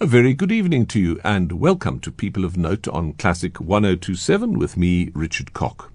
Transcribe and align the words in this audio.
A 0.00 0.06
very 0.06 0.32
good 0.32 0.52
evening 0.52 0.86
to 0.86 1.00
you 1.00 1.20
and 1.24 1.50
welcome 1.50 1.98
to 2.00 2.12
People 2.12 2.44
of 2.44 2.56
Note 2.56 2.86
on 2.86 3.14
Classic 3.14 3.60
1027 3.60 4.56
with 4.56 4.76
me, 4.76 5.10
Richard 5.12 5.54
Cock. 5.54 5.90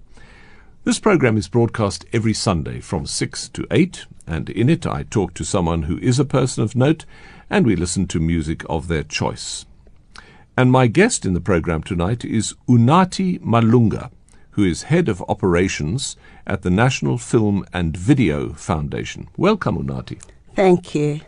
This 0.84 1.00
program 1.00 1.38
is 1.38 1.48
broadcast 1.48 2.04
every 2.12 2.34
Sunday 2.34 2.80
from 2.80 3.06
6 3.06 3.48
to 3.48 3.66
8, 3.70 4.04
and 4.26 4.50
in 4.50 4.68
it 4.68 4.86
I 4.86 5.04
talk 5.04 5.32
to 5.34 5.42
someone 5.42 5.84
who 5.84 5.96
is 6.00 6.18
a 6.18 6.26
person 6.26 6.62
of 6.62 6.76
note 6.76 7.06
and 7.48 7.64
we 7.64 7.76
listen 7.76 8.06
to 8.08 8.20
music 8.20 8.62
of 8.68 8.88
their 8.88 9.04
choice. 9.04 9.64
And 10.54 10.70
my 10.70 10.86
guest 10.86 11.24
in 11.24 11.32
the 11.32 11.40
program 11.40 11.82
tonight 11.82 12.26
is 12.26 12.54
Unathi 12.68 13.40
Malunga, 13.40 14.10
who 14.50 14.64
is 14.64 14.82
head 14.82 15.08
of 15.08 15.24
operations 15.30 16.14
at 16.46 16.60
the 16.60 16.68
National 16.68 17.16
Film 17.16 17.64
and 17.72 17.96
Video 17.96 18.52
Foundation. 18.52 19.28
Welcome, 19.38 19.82
Unathi. 19.82 20.20
Thank 20.54 20.94
you. 20.94 21.22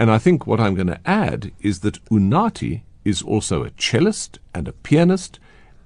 And 0.00 0.10
I 0.10 0.16
think 0.16 0.46
what 0.46 0.60
I'm 0.60 0.74
going 0.74 0.86
to 0.86 1.00
add 1.04 1.52
is 1.60 1.80
that 1.80 2.02
Unathi 2.06 2.80
is 3.04 3.20
also 3.20 3.64
a 3.64 3.70
cellist 3.72 4.38
and 4.54 4.66
a 4.66 4.72
pianist 4.72 5.38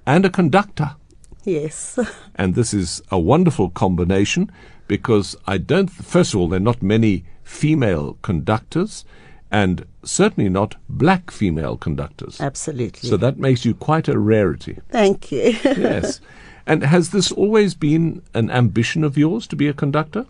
and 0.06 0.24
a 0.24 0.30
conductor. 0.30 0.95
Yes. 1.42 1.98
And 2.37 2.54
this 2.54 2.73
is 2.73 3.02
a 3.10 3.18
wonderful 3.18 3.70
combination 3.70 4.52
because 4.87 5.34
I 5.48 5.59
don't, 5.59 5.90
first 5.90 6.32
of 6.32 6.38
all, 6.38 6.48
there 6.48 6.59
are 6.59 6.70
not 6.70 6.80
many 6.80 7.24
female 7.42 8.16
conductors 8.23 9.04
and 9.50 9.84
certainly 10.04 10.48
not 10.48 10.76
black 10.88 11.32
female 11.32 11.76
conductors. 11.76 12.40
Absolutely. 12.40 13.09
So 13.09 13.16
that 13.16 13.38
makes 13.40 13.65
you 13.65 13.74
quite 13.74 14.06
a 14.06 14.16
rarity. 14.16 14.78
Thank 14.90 15.32
you. 15.32 15.56
Yes. 15.65 16.20
and 16.68 16.84
has 16.84 17.10
this 17.10 17.32
always 17.32 17.74
been 17.74 18.23
an 18.32 18.48
ambition 18.48 19.02
of 19.02 19.18
yours 19.18 19.48
to 19.48 19.56
be 19.56 19.66
a 19.66 19.74
conductor? 19.74 20.24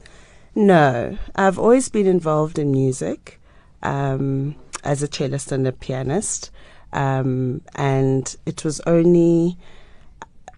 no, 0.54 1.18
I've 1.36 1.58
always 1.58 1.90
been 1.90 2.06
involved 2.06 2.58
in 2.58 2.72
music 2.72 3.40
um, 3.84 4.56
as 4.82 5.02
a 5.02 5.08
cellist 5.08 5.52
and 5.52 5.66
a 5.66 5.72
pianist. 5.72 6.50
Um, 6.92 7.62
and 7.74 8.34
it 8.46 8.64
was 8.64 8.80
only 8.80 9.56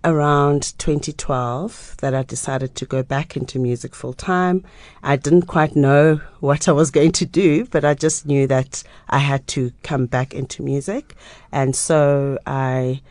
around 0.05 0.79
2012 0.79 1.97
that 1.99 2.15
I 2.15 2.23
decided 2.23 2.77
to 2.77 2.87
go 2.87 3.03
back 3.03 3.37
into 3.37 3.59
music 3.59 3.95
full 3.95 4.13
time. 4.13 4.65
I 5.03 5.17
didn't 5.17 5.43
quite 5.43 5.75
know 5.75 6.21
what 6.41 6.69
I 6.69 6.73
was 6.73 6.93
going 6.93 7.13
to 7.13 7.27
do, 7.27 7.67
but 7.67 7.85
I 7.85 7.95
just 7.95 8.25
knew 8.25 8.47
that 8.47 8.85
I 9.09 9.19
had 9.19 9.47
to 9.49 9.73
come 9.83 10.07
back 10.07 10.33
into 10.33 10.63
music. 10.63 11.17
And 11.51 11.75
so 11.75 12.39
I 12.47 13.03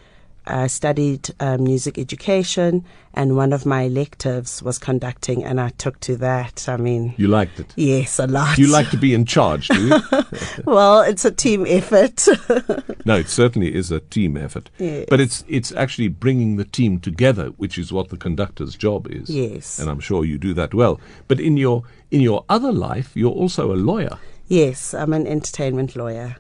I 0.48 0.68
studied 0.68 1.30
uh, 1.40 1.58
music 1.58 1.98
education, 1.98 2.86
and 3.14 3.36
one 3.36 3.54
of 3.54 3.66
my 3.66 3.84
electives 3.84 4.62
was 4.62 4.78
conducting, 4.78 5.44
and 5.44 5.60
I 5.60 5.70
took 5.70 6.00
to 6.02 6.16
that. 6.18 6.68
I 6.68 6.78
mean, 6.78 7.14
You 7.18 7.28
liked 7.28 7.60
it. 7.60 7.74
yes, 7.76 8.20
a 8.20 8.28
lot. 8.28 8.58
You 8.58 8.68
like 8.68 8.90
to 8.92 8.98
be 8.98 9.14
in 9.14 9.26
charge, 9.26 9.68
do 9.70 9.88
you? 9.88 10.00
well, 10.66 11.02
it's 11.02 11.26
a 11.26 11.32
team 11.32 11.66
effort. 11.68 12.28
no, 13.06 13.16
it 13.16 13.30
certainly 13.30 13.74
is 13.74 13.92
a 13.92 14.00
team 14.00 14.38
effort. 14.38 14.70
Yes. 14.78 15.06
But 15.10 15.20
it's 15.20 15.44
it's 15.48 15.72
actually 15.74 16.10
bringing 16.10 16.58
the 16.58 16.66
team 16.66 17.00
together, 17.00 17.48
which 17.58 17.78
is 17.78 17.92
what 17.92 18.10
the 18.10 18.18
conductor's 18.18 18.76
job 18.76 19.08
is. 19.10 19.30
Yes. 19.30 19.80
And 19.80 19.90
I'm 19.90 20.00
sure 20.00 20.26
you 20.26 20.38
do 20.38 20.54
that 20.54 20.74
well. 20.74 21.00
But 21.28 21.40
in 21.40 21.58
your 21.58 21.84
in 22.12 22.22
your 22.22 22.46
other 22.50 22.72
life, 22.72 23.12
you're 23.16 23.32
also 23.32 23.72
a 23.74 23.76
lawyer. 23.76 24.18
yes, 24.48 24.94
I'm 24.94 25.12
an 25.14 25.26
entertainment 25.28 25.96
lawyer. 25.96 26.36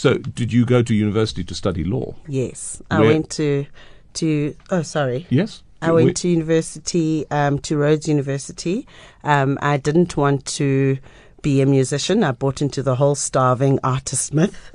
So 0.00 0.14
did 0.14 0.50
you 0.50 0.64
go 0.64 0.82
to 0.82 0.94
university 0.94 1.44
to 1.44 1.54
study 1.54 1.84
law? 1.84 2.14
Yes, 2.26 2.80
I 2.90 3.00
went 3.00 3.28
to 3.32 3.66
to. 4.14 4.56
Oh, 4.70 4.80
sorry. 4.80 5.26
Yes. 5.28 5.62
I 5.82 5.92
went 5.92 6.16
to 6.18 6.28
university, 6.28 7.26
um, 7.30 7.58
to 7.58 7.76
Rhodes 7.76 8.08
University. 8.08 8.86
Um, 9.24 9.58
I 9.60 9.76
didn't 9.76 10.16
want 10.16 10.46
to 10.56 10.96
be 11.42 11.60
a 11.60 11.66
musician. 11.66 12.24
I 12.24 12.32
bought 12.32 12.62
into 12.62 12.82
the 12.82 12.94
whole 12.94 13.14
starving 13.14 13.78
artist 13.84 14.32
myth. 14.32 14.72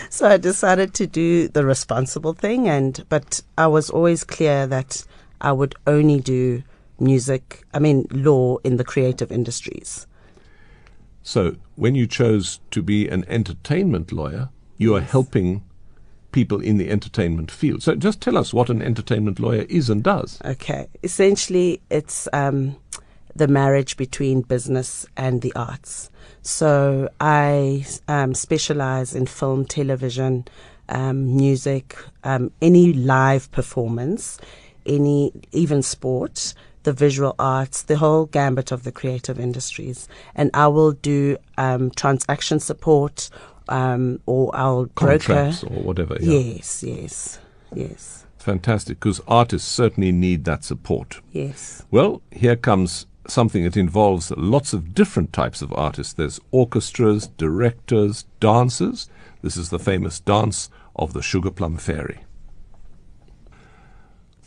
so 0.10 0.26
I 0.26 0.36
decided 0.36 0.94
to 0.94 1.06
do 1.06 1.46
the 1.46 1.64
responsible 1.64 2.32
thing. 2.32 2.68
And 2.68 3.04
but 3.08 3.40
I 3.56 3.68
was 3.68 3.88
always 3.88 4.24
clear 4.24 4.66
that 4.66 5.06
I 5.40 5.52
would 5.52 5.76
only 5.86 6.18
do 6.18 6.64
music. 6.98 7.62
I 7.72 7.78
mean, 7.78 8.08
law 8.10 8.56
in 8.64 8.78
the 8.78 8.84
creative 8.84 9.30
industries. 9.30 10.07
So 11.28 11.56
when 11.76 11.94
you 11.94 12.06
chose 12.06 12.58
to 12.70 12.80
be 12.80 13.06
an 13.06 13.26
entertainment 13.28 14.12
lawyer, 14.12 14.48
you 14.78 14.96
are 14.96 15.02
helping 15.02 15.62
people 16.32 16.58
in 16.58 16.78
the 16.78 16.88
entertainment 16.88 17.50
field. 17.50 17.82
So 17.82 17.94
just 17.96 18.22
tell 18.22 18.38
us 18.38 18.54
what 18.54 18.70
an 18.70 18.80
entertainment 18.80 19.38
lawyer 19.38 19.66
is 19.68 19.90
and 19.90 20.02
does. 20.02 20.40
Okay. 20.42 20.88
Essentially, 21.02 21.82
it's 21.90 22.28
um, 22.32 22.76
the 23.36 23.46
marriage 23.46 23.98
between 23.98 24.40
business 24.40 25.04
and 25.18 25.42
the 25.42 25.52
arts. 25.54 26.08
So 26.40 27.10
I 27.20 27.84
um, 28.08 28.32
specialize 28.32 29.14
in 29.14 29.26
film, 29.26 29.66
television, 29.66 30.48
um, 30.88 31.36
music, 31.36 31.94
um, 32.24 32.52
any 32.62 32.94
live 32.94 33.50
performance, 33.52 34.38
any 34.86 35.34
even 35.52 35.82
sport, 35.82 36.54
the 36.88 36.94
visual 36.94 37.34
arts, 37.38 37.82
the 37.82 37.98
whole 37.98 38.24
gambit 38.24 38.72
of 38.72 38.82
the 38.82 38.90
creative 38.90 39.38
industries. 39.38 40.08
And 40.34 40.50
I 40.54 40.68
will 40.68 40.92
do 40.92 41.36
um, 41.58 41.90
transaction 41.90 42.60
support, 42.60 43.28
um, 43.68 44.20
or 44.24 44.50
I'll 44.56 44.86
broker. 44.86 45.18
Contracts 45.18 45.64
or 45.64 45.82
whatever. 45.82 46.16
yeah. 46.18 46.38
Yes, 46.38 46.82
yes, 46.82 47.38
yes, 47.74 48.24
Fantastic, 48.38 49.00
because 49.00 49.20
artists 49.28 49.68
certainly 49.70 50.12
need 50.12 50.44
that 50.44 50.64
support. 50.64 51.20
yes. 51.32 51.84
Well, 51.90 52.22
here 52.30 52.56
comes 52.56 53.06
something 53.26 53.64
that 53.64 53.76
involves 53.76 54.30
lots 54.30 54.72
of 54.72 54.94
different 54.94 55.34
types 55.34 55.60
of 55.60 55.70
artists. 55.74 56.14
There's 56.14 56.40
orchestras, 56.50 57.26
directors, 57.36 58.24
dancers. 58.40 59.10
This 59.42 59.58
is 59.58 59.68
the 59.68 59.78
famous 59.78 60.20
dance 60.20 60.70
of 60.96 61.12
the 61.12 61.20
Sugar 61.20 61.50
Plum 61.50 61.76
Fairy. 61.76 62.20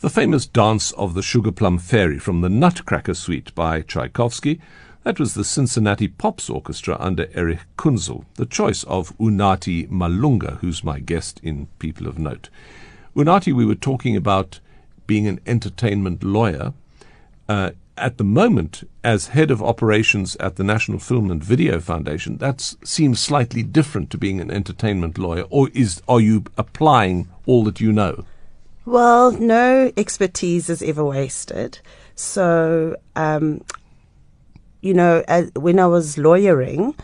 The 0.02 0.10
famous 0.10 0.46
dance 0.46 0.90
of 0.94 1.14
the 1.14 1.22
Sugar 1.22 1.52
Plum 1.52 1.78
Fairy 1.78 2.18
from 2.18 2.40
the 2.40 2.48
Nutcracker 2.48 3.14
Suite 3.14 3.54
by 3.54 3.82
Tchaikovsky. 3.82 4.60
That 5.04 5.20
was 5.20 5.34
the 5.34 5.44
Cincinnati 5.44 6.08
Pops 6.08 6.50
Orchestra 6.50 6.96
under 6.98 7.28
Erich 7.34 7.60
Kunzel, 7.78 8.24
the 8.34 8.44
choice 8.44 8.82
of 8.82 9.16
Unathi 9.18 9.88
Malunga, 9.88 10.58
who's 10.58 10.82
my 10.82 10.98
guest 10.98 11.38
in 11.44 11.68
People 11.78 12.08
of 12.08 12.18
Note. 12.18 12.48
Unathi, 13.14 13.52
we 13.52 13.64
were 13.64 13.76
talking 13.76 14.16
about 14.16 14.58
being 15.06 15.28
an 15.28 15.38
entertainment 15.46 16.24
lawyer. 16.24 16.72
Uh, 17.48 17.70
at 17.96 18.18
the 18.18 18.24
moment, 18.24 18.82
as 19.04 19.28
head 19.28 19.52
of 19.52 19.62
operations 19.62 20.34
at 20.40 20.56
the 20.56 20.64
National 20.64 20.98
Film 20.98 21.30
and 21.30 21.44
Video 21.44 21.78
Foundation, 21.78 22.38
that 22.38 22.74
seems 22.82 23.20
slightly 23.20 23.62
different 23.62 24.10
to 24.10 24.18
being 24.18 24.40
an 24.40 24.50
entertainment 24.50 25.16
lawyer. 25.16 25.44
Or 25.48 25.68
is 25.74 26.02
are 26.08 26.20
you 26.20 26.42
applying 26.58 27.28
all 27.46 27.62
that 27.62 27.80
you 27.80 27.92
know? 27.92 28.24
Well, 28.84 29.32
no 29.32 29.92
expertise 29.96 30.68
is 30.68 30.82
ever 30.82 31.04
wasted. 31.04 31.78
So, 32.14 32.96
um, 33.14 33.64
you 34.80 34.94
know, 34.94 35.24
as, 35.28 35.52
when 35.54 35.78
I 35.78 35.86
was 35.86 36.18
lawyering, 36.18 36.94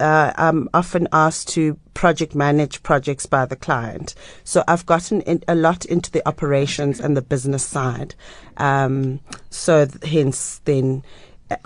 uh, 0.00 0.32
I'm 0.36 0.68
often 0.74 1.08
asked 1.12 1.48
to 1.50 1.78
project 1.94 2.34
manage 2.34 2.82
projects 2.82 3.24
by 3.26 3.46
the 3.46 3.56
client. 3.56 4.14
So 4.44 4.62
I've 4.68 4.84
gotten 4.84 5.22
in, 5.22 5.42
a 5.48 5.54
lot 5.54 5.84
into 5.84 6.10
the 6.10 6.26
operations 6.28 7.00
and 7.00 7.16
the 7.16 7.22
business 7.22 7.64
side. 7.64 8.14
Um, 8.56 9.20
so 9.48 9.86
th- 9.86 10.04
hence 10.04 10.60
then, 10.64 11.04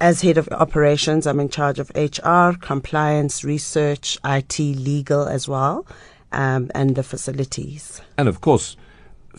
as 0.01 0.21
head 0.21 0.39
of 0.39 0.49
operations, 0.51 1.27
I'm 1.27 1.41
in 1.41 1.49
charge 1.49 1.79
of 1.79 1.91
HR, 1.95 2.57
compliance, 2.61 3.43
research, 3.43 4.19
IT, 4.25 4.59
legal 4.59 5.27
as 5.27 5.49
well, 5.49 5.87
um, 6.33 6.71
and 6.75 6.95
the 6.95 7.03
facilities. 7.03 8.01
And 8.19 8.29
of 8.29 8.41
course, 8.41 8.77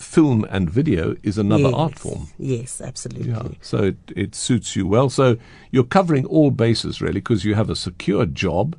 film 0.02 0.44
and 0.50 0.68
video 0.68 1.16
is 1.22 1.38
another 1.38 1.64
yes. 1.64 1.74
art 1.74 1.98
form. 1.98 2.28
Yes, 2.38 2.80
absolutely. 2.80 3.30
Yeah, 3.30 3.48
so 3.60 3.78
it, 3.78 3.96
it 4.14 4.34
suits 4.34 4.74
you 4.76 4.86
well. 4.86 5.08
So 5.08 5.36
you're 5.70 5.84
covering 5.84 6.26
all 6.26 6.50
bases 6.50 7.00
really 7.00 7.20
because 7.20 7.44
you 7.44 7.54
have 7.54 7.70
a 7.70 7.76
secure 7.76 8.26
job, 8.26 8.76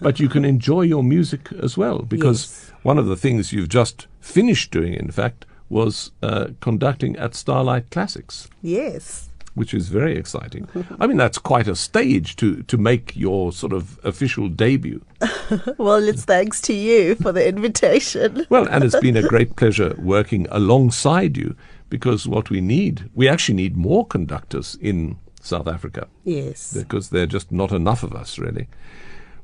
but 0.00 0.20
you 0.20 0.28
can 0.28 0.44
enjoy 0.44 0.82
your 0.82 1.02
music 1.02 1.48
as 1.62 1.76
well 1.76 1.98
because 2.00 2.46
Yes. 2.46 2.72
one 2.82 2.98
of 2.98 3.06
the 3.06 3.16
things 3.16 3.52
you've 3.52 3.68
just 3.68 4.06
finished 4.20 4.70
doing, 4.70 4.94
in 4.94 5.10
fact, 5.10 5.46
was 5.68 6.10
uh, 6.22 6.48
conducting 6.60 7.16
at 7.16 7.34
Starlight 7.34 7.90
Classics, 7.90 8.48
Yes. 8.62 9.29
Which 9.54 9.74
is 9.74 9.88
very 9.88 10.16
exciting. 10.16 10.68
I 10.98 11.06
mean, 11.06 11.16
that's 11.16 11.38
quite 11.38 11.68
a 11.68 11.76
stage 11.76 12.36
to, 12.36 12.62
to 12.64 12.78
make 12.78 13.16
your 13.16 13.52
sort 13.52 13.72
of 13.72 13.98
official 14.04 14.48
debut. 14.48 15.02
Well, 15.78 16.06
it's 16.08 16.24
thanks 16.24 16.60
to 16.62 16.72
you 16.72 17.16
for 17.16 17.32
the 17.32 17.46
invitation. 17.46 18.46
Well, 18.50 18.68
and 18.68 18.84
it's 18.84 18.98
been 19.00 19.16
a 19.16 19.22
great 19.22 19.56
pleasure 19.56 19.94
working 19.98 20.46
alongside 20.50 21.36
you 21.36 21.56
because 21.88 22.28
what 22.28 22.50
we 22.50 22.60
need, 22.60 23.10
we 23.14 23.28
actually 23.28 23.56
need 23.56 23.76
more 23.76 24.06
conductors 24.06 24.76
in 24.80 25.18
South 25.40 25.66
Africa. 25.66 26.06
Yes. 26.24 26.72
because 26.72 27.10
there 27.10 27.24
are 27.24 27.26
just 27.26 27.50
not 27.50 27.72
enough 27.72 28.02
of 28.02 28.14
us, 28.14 28.38
really. 28.38 28.68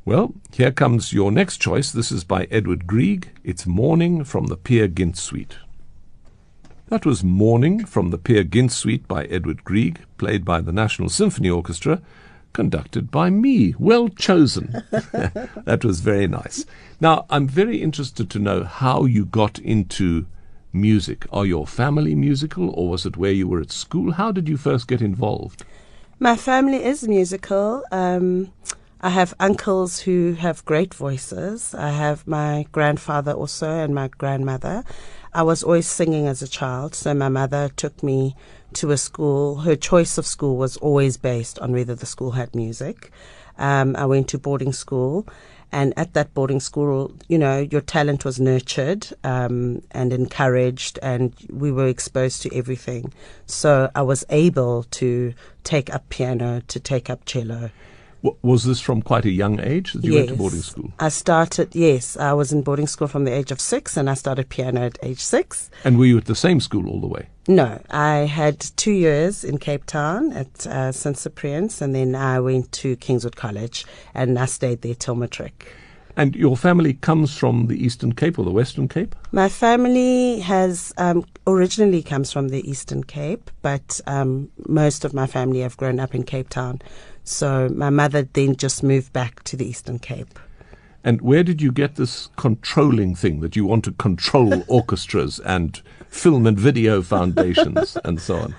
Well, 0.05 0.35
here 0.53 0.71
comes 0.71 1.13
your 1.13 1.33
next 1.33 1.57
choice. 1.59 1.91
This 1.91 2.13
is 2.13 2.23
by 2.23 2.47
Edward 2.51 2.87
Grieg. 2.87 3.31
It's 3.43 3.67
Morning 3.67 4.23
from 4.23 4.47
the 4.47 4.57
Peer 4.57 4.87
Gynt 4.87 5.17
Suite. 5.19 5.57
That 6.89 7.05
was 7.05 7.25
Morning 7.25 7.85
from 7.85 8.11
the 8.11 8.19
Peer 8.19 8.45
Gynt 8.45 8.71
Suite 8.71 9.09
by 9.09 9.25
Edward 9.25 9.65
Grieg, 9.65 9.99
played 10.19 10.45
by 10.45 10.61
the 10.61 10.71
National 10.71 11.09
Symphony 11.09 11.51
Orchestra, 11.51 12.01
conducted 12.53 13.11
by 13.11 13.29
me. 13.29 13.75
Well 13.77 14.09
chosen. 14.09 14.85
that 14.93 15.81
was 15.83 15.99
very 15.99 16.29
nice. 16.29 16.65
Now, 17.01 17.27
I'm 17.29 17.49
very 17.49 17.83
interested 17.83 18.31
to 18.31 18.39
know 18.39 18.63
how 18.63 19.05
you 19.05 19.25
got 19.25 19.59
into 19.59 20.27
music. 20.73 21.27
Are 21.33 21.45
your 21.45 21.67
family 21.67 22.15
musical, 22.15 22.71
or 22.71 22.91
was 22.91 23.05
it 23.05 23.17
where 23.17 23.33
you 23.33 23.49
were 23.49 23.61
at 23.61 23.73
school? 23.73 24.13
How 24.13 24.31
did 24.31 24.49
you 24.49 24.57
first 24.57 24.87
get 24.87 25.03
involved? 25.03 25.65
My 26.21 26.37
family 26.37 26.85
is 26.85 27.09
musical. 27.09 27.83
Um, 27.91 28.53
I 29.01 29.11
have 29.11 29.35
uncles 29.39 30.01
who 30.01 30.33
have 30.35 30.65
great 30.65 30.95
voices. 30.95 31.75
I 31.75 31.91
have 31.91 32.27
my 32.27 32.67
grandfather 32.73 33.33
also 33.33 33.69
and 33.69 33.95
my 33.95 34.09
grandmother. 34.09 34.85
I 35.35 35.43
was 35.43 35.63
always 35.63 35.87
singing 35.87 36.27
as 36.27 36.41
a 36.41 36.49
child, 36.49 36.95
so 36.95 37.13
my 37.13 37.29
mother 37.29 37.69
took 37.77 38.03
me 38.03 38.35
to 38.75 38.93
a 38.93 38.97
school. 38.97 39.57
Her 39.57 39.77
choice 39.77 40.17
of 40.17 40.27
school 40.27 40.57
was 40.57 40.79
always 40.79 41.19
based 41.19 41.59
on 41.59 41.73
whether 41.73 41.95
the 41.95 42.07
school 42.07 42.31
had 42.31 42.55
music. 42.55 43.11
Um, 43.59 43.97
I 43.97 44.07
went 44.07 44.29
to 44.29 44.39
boarding 44.39 44.73
school, 44.73 45.29
and 45.71 45.93
at 45.99 46.15
that 46.15 46.33
boarding 46.33 46.61
school, 46.61 47.15
you 47.29 47.37
know, 47.37 47.59
your 47.59 47.83
talent 47.83 48.25
was 48.25 48.41
nurtured 48.41 49.09
um, 49.25 49.83
and 49.91 50.11
encouraged, 50.11 50.99
and 51.03 51.35
we 51.51 51.71
were 51.71 51.87
exposed 51.87 52.41
to 52.43 52.55
everything. 52.57 53.13
So 53.45 53.91
I 53.95 54.01
was 54.01 54.25
able 54.31 54.85
to 54.85 55.35
take 55.65 55.93
up 55.93 56.09
piano, 56.09 56.63
to 56.69 56.81
take 56.81 57.11
up 57.11 57.27
cello. 57.27 57.71
Was 58.43 58.65
this 58.65 58.81
from 58.81 59.03
quite 59.03 59.25
a 59.25 59.31
young 59.31 59.61
age 59.61 59.93
that 59.93 60.05
you 60.05 60.13
yes. 60.13 60.21
went 60.21 60.29
to 60.31 60.37
boarding 60.37 60.63
school? 60.63 60.93
I 60.99 61.09
started, 61.09 61.75
yes, 61.75 62.17
I 62.17 62.33
was 62.33 62.53
in 62.53 62.63
boarding 62.63 62.87
school 62.87 63.09
from 63.09 63.25
the 63.25 63.33
age 63.33 63.51
of 63.51 63.61
six, 63.61 63.97
and 63.97 64.09
I 64.09 64.15
started 64.15 64.49
piano 64.49 64.83
at 64.83 64.99
age 65.03 65.21
six. 65.21 65.71
And 65.85 65.99
were 65.99 66.07
you 66.07 66.19
at 66.19 66.27
the 66.27 66.35
same 66.35 66.61
school 66.61 66.89
all 66.89 67.01
the 67.01 67.07
way? 67.07 67.29
No, 67.49 67.81
I 67.91 68.19
had 68.27 68.61
two 68.61 68.93
years 68.93 69.45
in 69.45 69.59
Cape 69.59 69.87
Town 69.87 70.33
at 70.33 70.67
uh, 70.67 70.93
St. 70.93 71.17
Cyprian's, 71.17 71.81
and 71.81 71.95
then 71.95 72.15
I 72.15 72.41
went 72.41 72.73
to 72.73 72.97
Kingswood 72.97 73.37
College, 73.37 73.85
and 74.15 74.39
I 74.39 74.47
stayed 74.47 74.83
there 74.83 74.95
till 74.95 75.15
matric. 75.15 75.73
And 76.17 76.35
your 76.35 76.57
family 76.57 76.95
comes 76.95 77.37
from 77.37 77.67
the 77.67 77.85
Eastern 77.85 78.13
Cape 78.13 78.39
or 78.39 78.45
the 78.45 78.51
Western 78.51 78.89
Cape? 78.89 79.15
My 79.33 79.51
family 79.51 80.41
has 80.41 80.95
um, 80.97 81.27
originally 81.47 82.03
comes 82.03 82.33
from 82.33 82.49
the 82.49 82.69
Eastern 82.69 83.05
Cape, 83.05 83.51
but 83.61 84.01
um, 84.07 84.51
most 84.67 85.05
of 85.05 85.13
my 85.13 85.27
family 85.27 85.61
have 85.61 85.77
grown 85.77 86.01
up 86.01 86.15
in 86.15 86.23
Cape 86.23 86.49
Town. 86.49 86.81
So 87.27 87.69
my 87.69 87.91
mother 87.91 88.23
then 88.23 88.55
just 88.55 88.85
moved 88.85 89.13
back 89.13 89.43
to 89.45 89.57
the 89.57 89.67
Eastern 89.67 89.99
Cape. 89.99 90.39
And 91.03 91.21
where 91.21 91.43
did 91.43 91.61
you 91.61 91.73
get 91.73 91.97
this 91.97 92.29
controlling 92.37 93.17
thing 93.17 93.41
that 93.41 93.57
you 93.57 93.67
want 93.67 93.85
to 93.85 93.93
control 93.93 94.65
orchestras 94.69 95.41
and 95.41 95.83
film 96.09 96.47
and 96.47 96.59
video 96.59 97.03
foundations 97.03 97.99
and 98.05 98.21
so 98.21 98.37
on? 98.37 98.55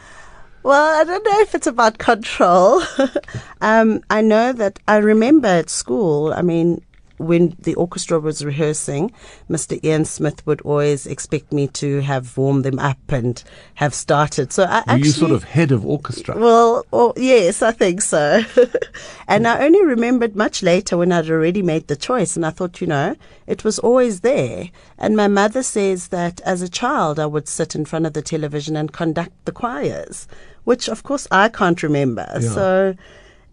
Well, 0.64 1.00
I 1.00 1.06
don't 1.06 1.24
know 1.24 1.40
if 1.40 1.56
it's 1.56 1.68
about 1.68 1.98
control. 1.98 2.81
um, 3.62 4.02
I 4.10 4.19
know 4.19 4.52
that 4.52 4.80
I 4.86 4.98
remember 4.98 5.48
at 5.48 5.69
school, 5.69 6.34
I 6.34 6.42
mean, 6.42 6.84
when 7.18 7.56
the 7.60 7.75
orchestra 7.75 8.19
was 8.19 8.46
rehearsing, 8.46 9.12
Mr. 9.50 9.84
Ian 9.84 10.06
Smith 10.06 10.46
would 10.46 10.62
always 10.62 11.06
expect 11.08 11.52
me 11.52 11.68
to 11.69 12.02
have 12.02 12.38
warmed 12.38 12.64
them 12.64 12.80
up 12.80 13.00
and 13.10 13.44
have 13.75 13.94
started. 13.94 14.54
So 14.54 14.64
I 14.64 14.68
Were 14.68 14.84
actually, 14.88 15.08
you 15.08 15.12
sort 15.12 15.31
of 15.31 15.44
head 15.44 15.72
of 15.72 15.86
orchestra? 15.86 16.38
well, 16.38 16.86
well, 16.92 17.14
yes, 17.18 17.62
I 17.62 17.72
think 17.72 18.02
so. 18.02 18.44
and 19.28 19.48
I 19.48 19.66
only 19.66 19.84
remembered 19.84 20.36
much 20.36 20.62
later 20.62 20.98
when 20.98 21.12
I'd 21.12 21.30
already 21.30 21.62
made 21.62 21.88
the 21.88 21.96
choice, 21.96 22.36
and 22.36 22.46
I 22.46 22.52
thought, 22.52 22.81
you 22.81 22.88
know, 22.88 23.16
it 23.48 23.64
was 23.64 23.80
always 23.80 24.22
there. 24.22 24.69
And 24.98 25.16
my 25.16 25.28
mother 25.28 25.64
says 25.64 26.10
that 26.10 26.42
as 26.42 26.62
a 26.62 26.69
child, 26.69 27.19
I 27.19 27.25
would 27.25 27.48
sit 27.48 27.75
in 27.75 27.86
front 27.86 28.06
of 28.06 28.14
the 28.14 28.22
television 28.22 28.75
and 28.75 28.92
conduct 28.92 29.34
the 29.46 29.52
choirs, 29.52 30.28
which 30.66 30.88
of 30.88 31.04
course 31.04 31.28
I 31.31 31.50
can't 31.50 31.81
remember. 31.81 32.28
Yeah. 32.34 32.50
So 32.50 32.96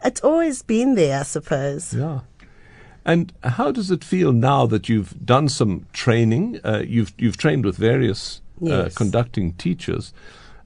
it's 0.05 0.21
always 0.21 0.63
been 0.63 0.97
there, 0.97 1.21
I 1.21 1.23
suppose. 1.23 1.95
Yeah. 1.95 2.21
And 3.05 3.33
how 3.43 3.71
does 3.71 3.91
it 3.91 4.03
feel 4.03 4.33
now 4.33 4.67
that 4.67 4.89
you've 4.89 5.27
done 5.27 5.49
some 5.49 5.87
training? 5.93 6.61
Uh, 6.65 6.83
you've 6.87 7.12
you've 7.19 7.37
trained 7.37 7.65
with 7.65 7.77
various 7.77 8.41
uh, 8.67 8.89
conducting 8.95 9.53
teachers. 9.55 10.12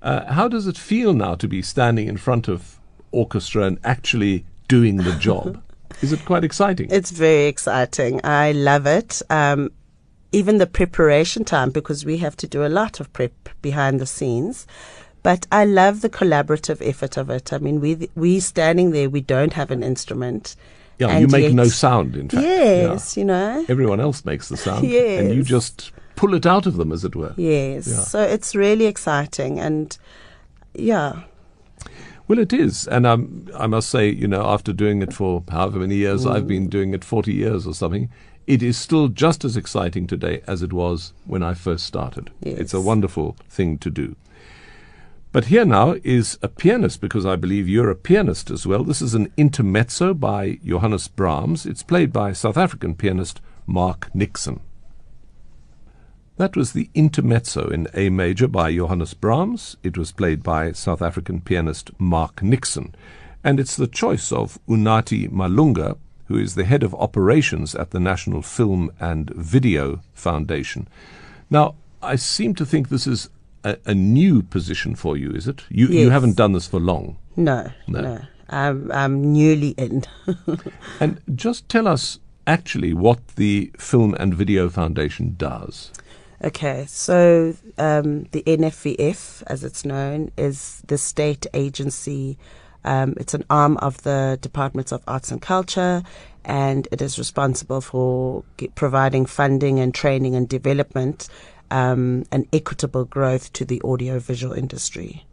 Uh, 0.02 0.32
how 0.32 0.46
does 0.46 0.67
it 0.67 0.79
feel 0.79 1.12
now 1.14 1.35
to 1.35 1.49
be 1.49 1.62
standing 1.62 2.06
in 2.06 2.17
front 2.17 2.46
of 2.46 2.79
orchestra 3.11 3.64
and 3.64 3.79
actually 3.82 4.44
doing 4.69 4.99
the 4.99 5.14
job? 5.14 5.61
Is 6.02 6.12
it 6.12 6.25
quite 6.25 6.44
exciting? 6.44 6.88
It's 6.90 7.11
very 7.11 7.46
exciting. 7.46 8.20
I 8.23 8.52
love 8.52 8.87
it. 8.87 9.20
Um, 9.31 9.70
even 10.31 10.58
the 10.58 10.67
preparation 10.67 11.44
time, 11.44 11.70
because 11.70 12.05
we 12.05 12.19
have 12.19 12.37
to 12.37 12.46
do 12.46 12.64
a 12.64 12.69
lot 12.69 13.00
of 13.00 13.12
prep 13.12 13.49
behind 13.62 13.99
the 13.99 14.06
scenes. 14.06 14.67
But 15.23 15.46
I 15.50 15.64
love 15.64 16.00
the 16.02 16.11
collaborative 16.11 16.87
effort 16.87 17.17
of 17.17 17.31
it. 17.31 17.52
I 17.52 17.58
mean, 17.58 17.81
we 17.81 18.08
we 18.14 18.38
standing 18.38 18.93
there, 18.93 19.11
we 19.11 19.20
don't 19.20 19.55
have 19.55 19.70
an 19.70 19.82
instrument. 19.82 20.55
Yeah, 20.99 21.09
and 21.09 21.21
you 21.21 21.29
make 21.29 21.45
yet- 21.45 21.55
no 21.55 21.65
sound. 21.69 22.17
In 22.17 22.29
fact, 22.29 22.43
Yeah. 22.45 22.93
Yes, 22.93 23.17
you 23.17 23.25
know. 23.25 23.65
everyone 23.69 24.00
else 24.00 24.25
makes 24.25 24.49
the 24.49 24.56
sound, 24.56 24.87
yes. 24.87 25.21
and 25.21 25.35
you 25.35 25.43
just 25.43 25.93
pull 26.17 26.35
it 26.35 26.47
out 26.47 26.67
of 26.67 26.77
them, 26.77 26.93
as 26.93 27.05
it 27.05 27.15
were. 27.15 27.35
Yes. 27.37 27.87
Yeah. 27.87 27.95
So 28.00 28.21
it's 28.21 28.55
really 28.55 28.87
exciting, 28.87 29.59
and 29.61 29.97
yeah, 30.75 31.23
Well, 32.27 32.39
it 32.39 32.53
is, 32.53 32.87
and 32.89 33.06
um, 33.06 33.47
I 33.59 33.67
must 33.67 33.89
say, 33.89 34.11
you 34.11 34.29
know, 34.29 34.43
after 34.47 34.75
doing 34.75 35.00
it 35.00 35.15
for 35.15 35.43
however 35.50 35.79
many 35.79 35.95
years, 35.95 36.27
I've 36.27 36.45
Mm. 36.45 36.49
been 36.49 36.69
doing 36.69 36.93
it 36.95 37.03
forty 37.05 37.33
years 37.33 37.67
or 37.67 37.73
something. 37.75 38.11
It 38.47 38.62
is 38.62 38.77
still 38.77 39.09
just 39.09 39.45
as 39.45 39.56
exciting 39.56 40.06
today 40.06 40.43
as 40.47 40.62
it 40.62 40.73
was 40.73 41.12
when 41.27 41.43
I 41.43 41.55
first 41.55 41.85
started. 41.87 42.31
It's 42.43 42.75
a 42.75 42.81
wonderful 42.81 43.37
thing 43.49 43.79
to 43.79 43.91
do. 43.91 44.15
But 45.30 45.46
here 45.46 45.66
now 45.66 45.96
is 46.04 46.38
a 46.42 46.48
pianist, 46.48 47.02
because 47.02 47.26
I 47.26 47.36
believe 47.36 47.69
you're 47.69 47.90
a 47.90 47.94
pianist 47.94 48.50
as 48.50 48.66
well. 48.66 48.82
This 48.82 49.02
is 49.02 49.14
an 49.14 49.30
intermezzo 49.36 50.14
by 50.14 50.58
Johannes 50.64 51.06
Brahms. 51.06 51.66
It's 51.66 51.82
played 51.82 52.12
by 52.12 52.32
South 52.32 52.56
African 52.56 52.94
pianist 52.94 53.42
Mark 53.66 54.08
Nixon. 54.14 54.60
That 56.38 56.56
was 56.56 56.72
the 56.72 56.88
intermezzo 56.94 57.69
in 57.69 57.88
A 57.92 58.08
major 58.08 58.48
by 58.48 58.75
Johannes 58.75 59.12
Brahms. 59.12 59.76
It 59.82 59.98
was 59.98 60.12
played 60.12 60.42
by 60.42 60.72
South 60.72 61.02
African 61.02 61.42
pianist 61.42 61.90
Mark 61.98 62.42
Nixon. 62.42 62.94
And 63.44 63.60
it's 63.60 63.76
the 63.76 63.86
choice 63.86 64.32
of 64.32 64.58
Unathi 64.66 65.28
Malunga, 65.30 65.98
who 66.26 66.38
is 66.38 66.54
the 66.54 66.64
head 66.64 66.82
of 66.82 66.94
operations 66.94 67.75
at 67.75 67.90
the 67.90 68.00
National 68.00 68.40
Film 68.40 68.90
and 68.98 69.30
Video 69.30 70.00
Foundation. 70.14 70.88
Now, 71.50 71.75
I 72.00 72.16
seem 72.16 72.54
to 72.54 72.64
think 72.64 72.88
this 72.88 73.06
is 73.06 73.28
a, 73.64 73.76
a 73.87 73.94
new 73.94 74.43
position 74.43 74.94
for 74.94 75.16
you, 75.16 75.31
is 75.31 75.49
it? 75.49 75.62
You, 75.69 75.87
you 75.88 76.10
haven't 76.10 76.37
done 76.37 76.52
this 76.52 76.66
for 76.66 76.81
long. 76.81 77.16
no, 77.37 77.70
No. 77.87 78.00
no, 78.00 78.20
I'm 78.49 78.90
I'm 78.93 79.32
newly 79.32 79.70
in. 79.70 80.05
And 81.00 81.20
just 81.34 81.69
tell 81.69 81.87
us 81.87 82.19
actually 82.46 82.93
what 82.94 83.26
the 83.37 83.70
Film 83.78 84.14
and 84.19 84.34
Video 84.34 84.69
Foundation 84.70 85.34
does. 85.37 85.93
Okay, 86.42 86.85
so 86.88 87.54
um, 87.78 88.25
the 88.30 88.42
NFVF, 88.47 89.42
as 89.49 89.64
it's 89.64 89.85
known, 89.85 90.30
is 90.37 90.83
the 90.87 90.97
state 90.97 91.47
agency. 91.52 92.38
Um, 92.85 93.14
it's 93.18 93.35
an 93.35 93.44
arm 93.50 93.76
of 93.78 94.02
the 94.02 94.38
Department 94.40 94.92
of 94.92 95.02
Arts 95.09 95.33
and 95.33 95.42
Culture, 95.42 96.02
and 96.44 96.87
it 96.92 97.02
is 97.02 97.18
responsible 97.18 97.80
for 97.80 98.44
providing 98.76 99.26
funding 99.26 99.80
and 99.80 99.92
training 99.92 100.37
and 100.37 100.49
development 100.49 101.28
um, 101.70 102.25
and 102.32 102.46
equitable 102.52 103.04
growth 103.04 103.52
to 103.54 103.64
the 103.64 103.80
audiovisual 103.82 104.52
industry. 104.52 105.25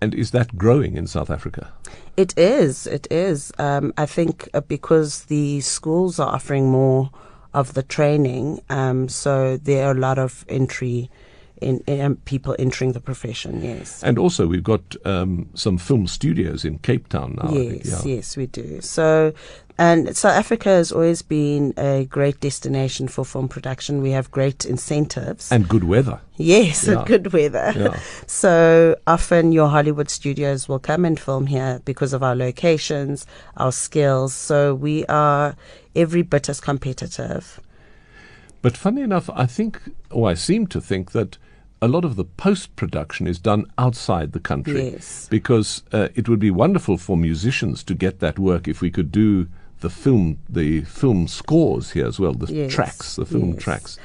And 0.00 0.14
is 0.14 0.32
that 0.32 0.58
growing 0.58 0.96
in 0.96 1.06
South 1.06 1.30
Africa? 1.30 1.72
It 2.16 2.36
is. 2.36 2.86
It 2.86 3.06
is. 3.10 3.52
Um, 3.58 3.94
I 3.96 4.06
think 4.06 4.48
uh, 4.52 4.60
because 4.60 5.24
the 5.26 5.60
schools 5.60 6.18
are 6.18 6.34
offering 6.34 6.70
more 6.70 7.10
of 7.54 7.74
the 7.74 7.82
training, 7.82 8.62
um, 8.68 9.08
so 9.08 9.56
there 9.56 9.86
are 9.86 9.92
a 9.92 10.00
lot 10.00 10.18
of 10.18 10.44
entry 10.48 11.10
in, 11.62 11.78
in 11.86 12.16
people 12.16 12.54
entering 12.58 12.92
the 12.92 13.00
profession. 13.00 13.62
Yes. 13.62 14.02
And 14.02 14.18
also, 14.18 14.46
we've 14.46 14.64
got 14.64 14.96
um, 15.06 15.48
some 15.54 15.78
film 15.78 16.06
studios 16.06 16.64
in 16.64 16.78
Cape 16.78 17.08
Town 17.08 17.38
now. 17.42 17.48
I 17.48 17.52
think, 17.52 17.84
Yes, 17.84 18.04
yeah. 18.06 18.14
yes, 18.16 18.36
we 18.36 18.46
do. 18.46 18.80
So, 18.80 19.32
and 19.78 20.14
South 20.16 20.34
Africa 20.36 20.68
has 20.68 20.92
always 20.92 21.22
been 21.22 21.72
a 21.76 22.04
great 22.04 22.40
destination 22.40 23.08
for 23.08 23.24
film 23.24 23.48
production. 23.48 24.02
We 24.02 24.10
have 24.10 24.30
great 24.30 24.64
incentives. 24.64 25.50
And 25.50 25.68
good 25.68 25.84
weather. 25.84 26.20
yes, 26.36 26.84
Yeah. 26.86 26.98
and 26.98 27.06
good 27.06 27.32
weather. 27.32 27.72
Yeah. 27.76 27.98
So 28.26 28.96
often 29.06 29.52
your 29.52 29.68
Hollywood 29.68 30.10
studios 30.10 30.68
will 30.68 30.78
come 30.78 31.04
and 31.04 31.18
film 31.18 31.46
here 31.46 31.80
because 31.84 32.12
of 32.12 32.22
our 32.22 32.34
locations, 32.36 33.26
our 33.56 33.72
skills. 33.72 34.34
So 34.34 34.74
we 34.74 35.06
are 35.06 35.56
every 35.96 36.22
bit 36.22 36.48
as 36.48 36.60
competitive. 36.60 37.60
But 38.60 38.76
funny 38.76 39.02
enough, 39.02 39.28
I 39.34 39.46
think, 39.46 39.80
or 40.10 40.28
I 40.30 40.34
seem 40.34 40.66
to 40.68 40.80
think 40.80 41.10
that 41.12 41.36
a 41.82 41.88
lot 41.88 42.04
of 42.04 42.14
the 42.16 42.24
post 42.24 42.74
production 42.76 43.26
is 43.26 43.38
done 43.40 43.66
outside 43.76 44.32
the 44.32 44.40
country. 44.40 44.90
Yes. 44.92 45.26
Because 45.28 45.82
uh, 45.92 46.08
it 46.14 46.28
would 46.28 46.38
be 46.38 46.50
wonderful 46.50 46.96
for 46.96 47.16
musicians 47.16 47.82
to 47.84 47.94
get 47.94 48.20
that 48.20 48.38
work 48.38 48.68
if 48.68 48.80
we 48.80 48.90
could 48.90 49.10
do 49.10 49.48
the 49.80 49.90
film, 49.90 50.38
the 50.48 50.82
film 50.82 51.26
scores 51.26 51.90
here 51.90 52.06
as 52.06 52.20
well, 52.20 52.34
the 52.34 52.52
Yes, 52.52 52.72
tracks, 52.72 53.16
the 53.16 53.26
film 53.26 53.54
yes. 53.54 53.62
tracks. 53.62 53.98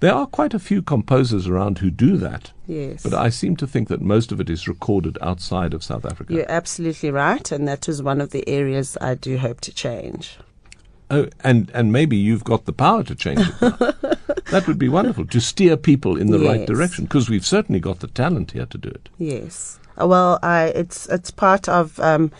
There 0.00 0.12
are 0.12 0.26
quite 0.26 0.54
a 0.54 0.58
few 0.58 0.82
composers 0.82 1.46
around 1.46 1.78
who 1.78 1.90
do 1.90 2.16
that, 2.16 2.50
Yes. 2.66 3.02
but 3.04 3.14
I 3.14 3.28
seem 3.28 3.54
to 3.56 3.66
think 3.66 3.88
that 3.88 4.00
most 4.00 4.32
of 4.32 4.40
it 4.40 4.50
is 4.50 4.66
recorded 4.66 5.16
outside 5.22 5.72
of 5.72 5.84
South 5.84 6.04
Africa. 6.04 6.32
You're 6.34 6.50
absolutely 6.50 7.10
right, 7.12 7.52
and 7.52 7.68
that 7.68 7.88
is 7.88 8.02
one 8.02 8.20
of 8.20 8.30
the 8.30 8.48
areas 8.48 8.96
I 9.00 9.14
do 9.14 9.36
hope 9.38 9.60
to 9.60 9.72
change. 9.72 10.38
Oh, 11.10 11.28
and, 11.42 11.70
and 11.74 11.92
maybe 11.92 12.16
you've 12.16 12.44
got 12.44 12.64
the 12.66 12.72
power 12.72 13.02
to 13.02 13.14
change 13.14 13.40
it. 13.40 13.60
that 14.50 14.64
would 14.66 14.78
be 14.78 14.88
wonderful 14.88 15.26
to 15.26 15.40
steer 15.40 15.76
people 15.76 16.16
in 16.16 16.30
the 16.30 16.38
right 16.38 16.66
direction 16.66 17.04
because 17.04 17.28
we've 17.28 17.46
certainly 17.46 17.80
got 17.80 18.00
the 18.00 18.06
talent 18.06 18.52
here 18.52 18.66
to 18.66 18.78
do 18.78 18.88
it. 18.88 19.08
Yes. 19.18 19.78
Uh, 20.00 20.06
Well, 20.06 20.38
I 20.42 20.66
it's 20.74 21.06
it's 21.08 21.30
part 21.30 21.68
of 21.68 21.98
um, 22.00 22.30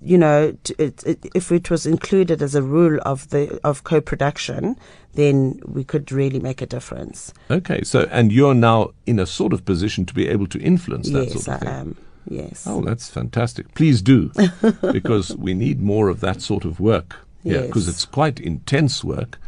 you 0.00 0.18
know 0.18 0.52
t- 0.62 0.74
it, 0.78 1.02
it, 1.04 1.26
if 1.34 1.50
it 1.50 1.70
was 1.70 1.84
included 1.86 2.42
as 2.42 2.54
a 2.54 2.62
rule 2.62 2.98
of 3.04 3.28
the 3.30 3.58
of 3.64 3.82
co-production, 3.82 4.76
then 5.14 5.60
we 5.66 5.82
could 5.84 6.12
really 6.12 6.38
make 6.40 6.62
a 6.62 6.66
difference. 6.66 7.32
Okay, 7.50 7.82
so 7.82 8.06
and 8.12 8.30
you're 8.32 8.54
now 8.54 8.90
in 9.06 9.18
a 9.18 9.26
sort 9.26 9.52
of 9.52 9.64
position 9.64 10.06
to 10.06 10.14
be 10.14 10.28
able 10.28 10.46
to 10.46 10.58
influence 10.60 11.10
that 11.10 11.24
yes, 11.24 11.32
sort 11.32 11.48
of 11.48 11.54
I 11.54 11.58
thing. 11.58 11.68
am. 11.68 11.96
Yes. 12.28 12.66
Oh, 12.66 12.82
that's 12.82 13.08
fantastic. 13.08 13.74
Please 13.74 14.02
do, 14.02 14.30
because 14.92 15.36
we 15.36 15.54
need 15.54 15.80
more 15.80 16.08
of 16.08 16.20
that 16.20 16.42
sort 16.42 16.64
of 16.64 16.80
work. 16.80 17.16
Yeah, 17.46 17.62
because 17.62 17.86
Yes. 17.86 17.94
it's 17.94 18.04
quite 18.04 18.40
intense 18.40 19.02
work 19.04 19.38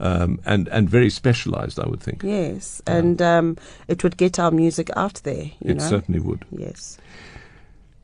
um, 0.00 0.40
and, 0.44 0.68
and 0.68 0.88
very 0.90 1.10
specialized, 1.10 1.78
I 1.78 1.86
would 1.86 2.00
think. 2.00 2.22
Yes, 2.22 2.82
and 2.86 3.20
um, 3.22 3.56
it 3.88 4.02
would 4.02 4.16
get 4.16 4.38
our 4.38 4.50
music 4.50 4.90
out 4.96 5.20
there. 5.24 5.44
You 5.60 5.70
it 5.72 5.76
know. 5.76 5.88
certainly 5.88 6.20
would. 6.20 6.44
Yes. 6.50 6.98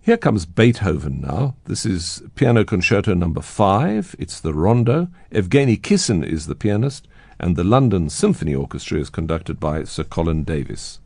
Here 0.01 0.17
comes 0.17 0.47
Beethoven 0.47 1.21
now. 1.21 1.55
This 1.67 1.85
is 1.85 2.23
Piano 2.35 2.65
Concerto 2.65 3.15
number 3.15 3.43
five. 3.43 4.15
It's 4.19 4.41
the 4.41 4.55
Rondo. 4.55 5.09
Evgeny 5.33 5.77
Kissin 5.83 6.25
is 6.25 6.47
the 6.47 6.55
pianist, 6.55 7.07
and 7.39 7.57
the 7.57 7.65
London 7.65 8.09
Symphony 8.09 8.55
Orchestra 8.55 8.99
is 8.99 9.11
conducted 9.11 9.61
by 9.61 9.85
Sir 9.85 10.05
Colin 10.05 10.45
Davis. 10.45 11.01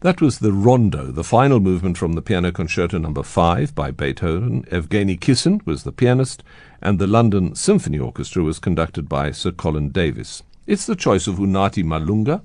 That 0.00 0.20
was 0.20 0.38
the 0.38 0.52
Rondo, 0.52 1.10
the 1.10 1.24
final 1.24 1.58
movement 1.58 1.98
from 1.98 2.12
the 2.12 2.22
Piano 2.22 2.52
Concerto 2.52 2.98
number 2.98 3.24
five 3.24 3.74
by 3.74 3.90
Beethoven. 3.90 4.62
Evgeny 4.70 5.20
Kissin 5.20 5.60
was 5.64 5.82
the 5.82 5.90
pianist, 5.90 6.44
and 6.80 7.00
the 7.00 7.08
London 7.08 7.56
Symphony 7.56 7.98
Orchestra 7.98 8.44
was 8.44 8.60
conducted 8.60 9.08
by 9.08 9.32
Sir 9.32 9.50
Colin 9.50 9.88
Davis. 9.88 10.44
It's 10.68 10.86
the 10.86 10.94
choice 10.94 11.26
of 11.26 11.38
Unathi 11.38 11.82
Malunga, 11.82 12.42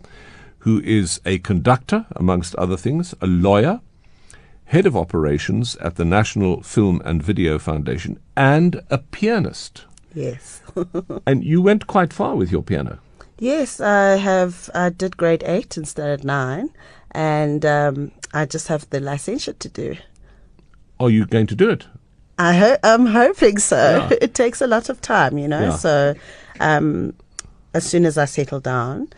who 0.59 0.81
is 0.81 1.21
a 1.27 1.37
conductor, 1.39 2.07
amongst 2.15 2.55
other 2.55 2.75
things, 2.75 3.13
a 3.21 3.27
lawyer, 3.27 3.81
head 4.65 4.87
of 4.87 4.97
operations 4.97 5.75
at 5.75 5.95
the 5.95 6.05
National 6.05 6.63
Film 6.63 7.03
and 7.05 7.21
Video 7.21 7.59
Foundation, 7.59 8.19
and 8.35 8.81
a 8.89 8.97
pianist. 8.97 9.85
Yes. 10.15 10.63
And 11.27 11.43
you 11.43 11.61
went 11.61 11.85
quite 11.85 12.13
far 12.13 12.35
with 12.35 12.51
your 12.51 12.63
piano. 12.63 12.97
Yes, 13.37 13.79
I 13.79 14.15
have. 14.15 14.69
I 14.73 14.89
did 14.89 15.17
grade 15.17 15.43
eight 15.45 15.75
instead 15.75 16.11
of 16.11 16.23
nine, 16.23 16.69
and 17.13 17.65
um, 17.65 18.11
I 18.33 18.45
just 18.45 18.67
have 18.67 18.89
the 18.89 18.99
licentiate 18.99 19.59
to 19.61 19.69
do. 19.69 19.95
Are 20.99 21.09
you 21.09 21.25
going 21.25 21.47
to 21.47 21.55
do 21.55 21.69
it? 21.69 21.85
I 22.39 22.53
ho- 22.53 22.77
I'm 22.83 23.05
hoping 23.05 23.59
so. 23.59 24.07
Yeah. 24.09 24.17
It 24.21 24.33
takes 24.33 24.61
a 24.61 24.67
lot 24.67 24.89
of 24.89 25.01
time, 25.01 25.37
you 25.37 25.47
know. 25.47 25.61
Yeah. 25.61 25.75
So, 25.75 26.15
um, 26.59 27.13
as 27.73 27.85
soon 27.85 28.05
as 28.05 28.17
I 28.17 28.25
settle 28.25 28.59
down, 28.59 29.09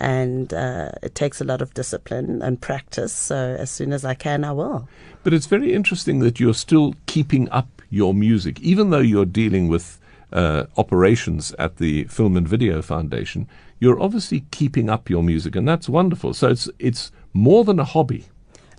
and 0.00 0.52
uh, 0.52 0.90
it 1.02 1.14
takes 1.14 1.40
a 1.40 1.44
lot 1.44 1.62
of 1.62 1.72
discipline 1.74 2.42
and 2.42 2.60
practice. 2.60 3.12
So, 3.12 3.36
as 3.36 3.70
soon 3.70 3.92
as 3.92 4.04
I 4.04 4.14
can, 4.14 4.44
I 4.44 4.52
will. 4.52 4.88
But 5.22 5.32
it's 5.32 5.46
very 5.46 5.72
interesting 5.72 6.18
that 6.20 6.40
you're 6.40 6.54
still 6.54 6.94
keeping 7.06 7.48
up 7.50 7.82
your 7.90 8.12
music, 8.12 8.60
even 8.60 8.90
though 8.90 8.98
you're 8.98 9.24
dealing 9.24 9.68
with 9.68 10.00
uh, 10.32 10.64
operations 10.76 11.54
at 11.58 11.76
the 11.76 12.04
Film 12.04 12.36
and 12.36 12.46
Video 12.46 12.82
Foundation. 12.82 13.48
You're 13.78 14.00
obviously 14.00 14.44
keeping 14.50 14.90
up 14.90 15.08
your 15.08 15.22
music, 15.22 15.54
and 15.56 15.66
that's 15.68 15.88
wonderful. 15.88 16.34
So 16.34 16.48
it's 16.48 16.68
it's 16.78 17.12
more 17.34 17.64
than 17.64 17.78
a 17.78 17.84
hobby. 17.84 18.24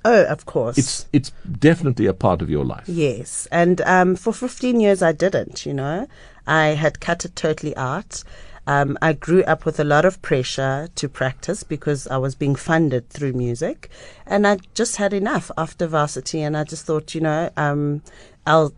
Oh, 0.03 0.23
of 0.25 0.45
course. 0.45 0.77
It's 0.77 1.05
it's 1.13 1.31
definitely 1.59 2.05
a 2.05 2.13
part 2.13 2.41
of 2.41 2.49
your 2.49 2.63
life. 2.63 2.87
Yes, 2.87 3.47
and 3.51 3.81
um, 3.81 4.15
for 4.15 4.33
15 4.33 4.79
years 4.79 5.01
I 5.01 5.11
didn't, 5.11 5.65
you 5.65 5.73
know. 5.73 6.07
I 6.47 6.67
had 6.67 6.99
cut 6.99 7.25
it 7.25 7.35
totally 7.35 7.75
out. 7.75 8.23
Um, 8.67 8.97
I 9.01 9.13
grew 9.13 9.43
up 9.43 9.65
with 9.65 9.79
a 9.79 9.83
lot 9.83 10.05
of 10.05 10.21
pressure 10.21 10.89
to 10.95 11.09
practice 11.09 11.63
because 11.63 12.07
I 12.07 12.17
was 12.17 12.33
being 12.33 12.55
funded 12.55 13.09
through 13.09 13.33
music, 13.33 13.89
and 14.25 14.47
I 14.47 14.57
just 14.73 14.95
had 14.95 15.13
enough 15.13 15.51
after 15.57 15.85
varsity, 15.87 16.41
and 16.41 16.57
I 16.57 16.63
just 16.63 16.85
thought, 16.85 17.13
you 17.13 17.21
know, 17.21 17.51
um, 17.57 18.01
I'll, 18.47 18.73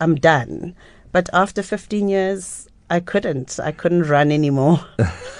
I'm 0.00 0.14
done. 0.14 0.74
But 1.12 1.28
after 1.32 1.62
15 1.62 2.08
years, 2.08 2.68
I 2.92 2.98
couldn't. 3.00 3.60
I 3.62 3.70
couldn't 3.72 4.02
run 4.08 4.32
anymore. 4.32 4.84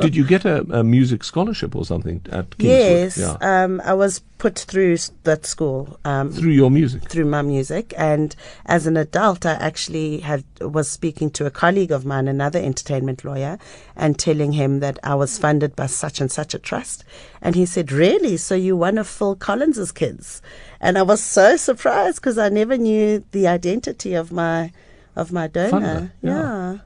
Did 0.00 0.14
you 0.14 0.24
get 0.24 0.44
a, 0.44 0.60
a 0.70 0.84
music 0.84 1.24
scholarship 1.24 1.74
or 1.74 1.84
something 1.84 2.20
at 2.30 2.56
Kingswood? 2.58 2.60
yes, 2.70 3.18
Yeah. 3.18 3.36
um, 3.40 3.80
I 3.84 3.94
was 3.94 4.20
put 4.38 4.58
through 4.58 4.96
that 5.24 5.44
school. 5.46 5.98
Um, 6.04 6.30
Through 6.30 6.50
your 6.52 6.70
music. 6.70 7.02
through 7.08 7.24
my 7.24 7.42
music 7.42 7.92
and 7.96 8.34
as 8.66 8.86
an 8.86 8.96
adult 8.96 9.44
I 9.44 9.52
actually 9.52 10.20
had 10.20 10.44
was 10.60 10.90
speaking 10.90 11.30
to 11.32 11.46
a 11.46 11.50
colleague 11.50 11.90
of 11.90 12.04
mine 12.06 12.28
another 12.28 12.58
entertainment 12.58 13.24
lawyer 13.24 13.58
and 13.96 14.18
telling 14.18 14.52
him 14.52 14.80
that 14.80 14.98
I 15.02 15.14
was 15.14 15.36
funded 15.38 15.74
by 15.76 15.86
such 15.86 16.20
and 16.22 16.30
such 16.32 16.54
a 16.54 16.58
trust 16.58 17.04
and 17.42 17.54
he 17.54 17.66
said 17.66 17.92
really 17.92 18.36
so 18.38 18.54
you're 18.54 18.76
one 18.76 18.96
of 18.98 19.06
Phil 19.08 19.36
Collins's 19.36 19.92
kids 19.92 20.40
and 20.80 20.96
I 20.96 21.02
was 21.02 21.22
so 21.22 21.56
surprised 21.56 22.16
because 22.16 22.38
I 22.38 22.48
never 22.48 22.78
knew 22.78 23.22
the 23.32 23.46
identity 23.46 24.14
of 24.14 24.32
my 24.32 24.72
of 25.16 25.32
my 25.32 25.48
donor 25.48 25.70
Funder, 25.80 26.12
yeah. 26.22 26.30
yeah 26.30 26.78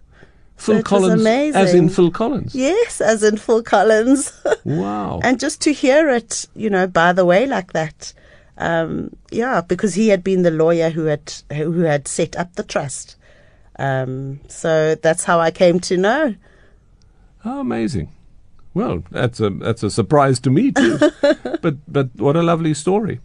Phil 0.57 0.77
was 0.77 0.85
Collins, 0.85 1.21
as 1.27 1.75
in 1.75 1.81
amazing. 1.81 1.89
Phil 1.91 2.11
Collins. 2.11 2.55
yes 2.55 3.01
as 3.01 3.23
in 3.23 3.37
Phil 3.37 3.63
Collins 3.63 4.33
Wow. 4.65 5.21
and 5.23 5.39
just 5.41 5.61
to 5.63 5.73
hear 5.73 6.09
it, 6.09 6.47
you 6.55 6.71
know, 6.71 6.87
by 6.87 7.13
the 7.13 7.25
way, 7.25 7.47
like 7.47 7.73
that, 7.73 8.13
um, 8.57 9.11
yeah, 9.31 9.61
because 9.61 9.95
he 9.95 10.09
had 10.09 10.23
been 10.23 10.43
the 10.43 10.51
lawyer 10.51 10.91
who 10.91 11.05
had 11.07 11.33
who 11.53 11.81
had 11.81 12.07
set 12.09 12.37
up 12.37 12.55
the 12.55 12.63
trust. 12.63 13.17
Um, 13.79 14.41
so 14.49 14.95
that's 14.95 15.25
how 15.25 15.41
I 15.41 15.51
came 15.51 15.81
to 15.81 15.97
know. 15.97 16.35
How 17.41 17.59
amazing. 17.61 18.11
Well, 18.75 19.03
that's 19.11 19.41
a 19.41 19.51
that's 19.51 19.83
a 19.83 19.91
surprise 19.91 20.39
to 20.41 20.51
me 20.51 20.71
too. 20.73 20.99
but 21.63 21.77
but 21.89 22.09
what 22.17 22.37
a 22.37 22.43
lovely 22.43 22.75
story. 22.75 23.21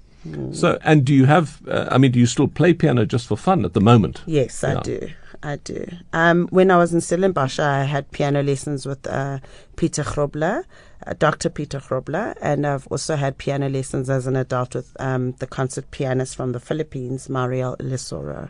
So, 0.52 0.78
and 0.84 1.06
do 1.06 1.14
you 1.14 1.26
have? 1.26 1.62
Uh, 1.68 1.88
I 1.92 1.98
mean, 1.98 2.12
do 2.12 2.20
you 2.20 2.26
still 2.26 2.48
play 2.50 2.74
piano 2.74 3.06
just 3.06 3.28
for 3.28 3.38
fun 3.38 3.64
at 3.66 3.74
the 3.74 3.80
moment? 3.82 4.22
Yes, 4.26 4.64
I 4.64 4.82
do. 4.82 5.10
I 5.42 5.56
do. 5.58 5.86
Um, 6.14 6.48
when 6.52 6.70
I 6.72 6.78
was 6.78 6.94
in 6.94 7.00
Stellenbosch, 7.02 7.60
I 7.60 7.84
had 7.84 8.12
piano 8.12 8.44
lessons 8.44 8.86
with 8.86 9.08
uh, 9.08 9.40
Peter 9.78 10.04
Grobler, 10.04 10.66
uh, 11.08 11.14
Dr. 11.18 11.50
Peter 11.50 11.80
Grobler, 11.80 12.36
and 12.42 12.68
I've 12.68 12.86
also 12.88 13.16
had 13.16 13.38
piano 13.38 13.70
lessons 13.70 14.10
as 14.10 14.28
an 14.28 14.36
adult 14.36 14.76
with 14.76 14.96
um, 15.00 15.32
the 15.40 15.48
concert 15.48 15.90
pianist 15.92 16.36
from 16.36 16.52
the 16.52 16.60
Philippines, 16.60 17.30
Mariel 17.30 17.78
Lesoro. 17.80 18.50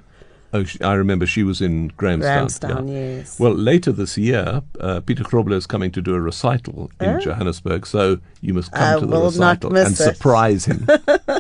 Oh, 0.52 0.64
she, 0.64 0.82
I 0.82 0.94
remember 0.94 1.28
she 1.28 1.44
was 1.44 1.62
in 1.62 1.90
Grahamstown. 1.90 2.48
Ramstown, 2.88 2.90
yeah. 2.92 3.18
yes. 3.18 3.40
Well, 3.40 3.54
later 3.54 3.92
this 3.92 4.18
year, 4.18 4.64
uh, 4.80 5.00
Peter 5.02 5.24
Grobler 5.24 5.54
is 5.54 5.68
coming 5.68 5.92
to 5.92 6.02
do 6.02 6.16
a 6.16 6.20
recital 6.20 6.90
in 7.00 7.08
Oh. 7.08 7.20
Johannesburg, 7.20 7.86
so 7.86 8.18
you 8.42 8.56
must 8.56 8.72
come 8.72 8.98
I 8.98 9.00
to 9.00 9.06
the 9.06 9.20
recital 9.22 9.78
and 9.78 9.94
it. 9.94 9.96
surprise 9.96 10.66
him. 10.66 10.88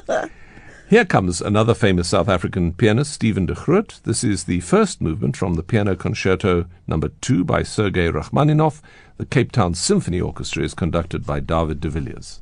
Here 0.89 1.05
comes 1.05 1.39
another 1.39 1.75
famous 1.75 2.08
South 2.08 2.27
African 2.27 2.74
pianist, 2.74 3.13
Steven 3.13 3.46
de 3.46 3.53
Groote. 3.53 4.01
This 4.05 4.24
is 4.24 4.46
the 4.46 4.60
first 4.62 5.01
movement 5.01 5.38
from 5.38 5.53
the 5.53 5.62
Piano 5.62 5.96
Concerto 5.96 6.65
Number 6.88 7.10
Two 7.22 7.43
by 7.43 7.62
Sergei 7.62 8.10
Rachmaninoff. 8.10 8.81
The 9.17 9.27
Cape 9.27 9.51
Town 9.51 9.75
Symphony 9.75 10.19
Orchestra 10.19 10.63
is 10.63 10.74
conducted 10.74 11.27
by 11.27 11.41
David 11.41 11.79
de 11.79 11.89
Villiers. 11.89 12.41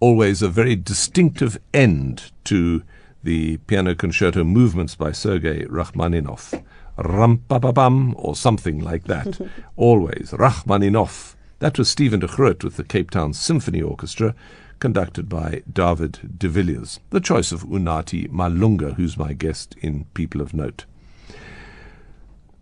Always 0.00 0.40
a 0.40 0.48
very 0.48 0.74
distinctive 0.74 1.58
end 1.74 2.32
to 2.44 2.82
the 3.22 3.58
piano 3.58 3.94
concerto 3.94 4.42
movements 4.42 4.94
by 4.94 5.12
Sergei 5.12 5.66
Rachmaninoff. 5.66 6.64
Ram 6.96 7.44
pa 7.46 7.58
pa 7.58 7.72
bam 7.72 8.14
or 8.16 8.34
something 8.34 8.78
like 8.80 9.04
that. 9.04 9.38
Always 9.76 10.32
Rachmaninoff. 10.32 11.36
That 11.58 11.78
was 11.78 11.90
Steven 11.90 12.20
de 12.20 12.26
Groote 12.26 12.64
with 12.64 12.76
the 12.76 12.84
Cape 12.84 13.10
Town 13.10 13.34
Symphony 13.34 13.82
Orchestra, 13.82 14.34
conducted 14.78 15.28
by 15.28 15.62
David 15.70 16.38
de 16.38 16.48
Villiers. 16.48 17.00
The 17.10 17.20
choice 17.20 17.52
of 17.52 17.64
Unathi 17.64 18.28
Malunga, 18.30 18.94
who's 18.94 19.16
my 19.16 19.32
guest 19.32 19.74
in 19.80 20.04
People 20.14 20.40
of 20.40 20.54
Note. 20.54 20.84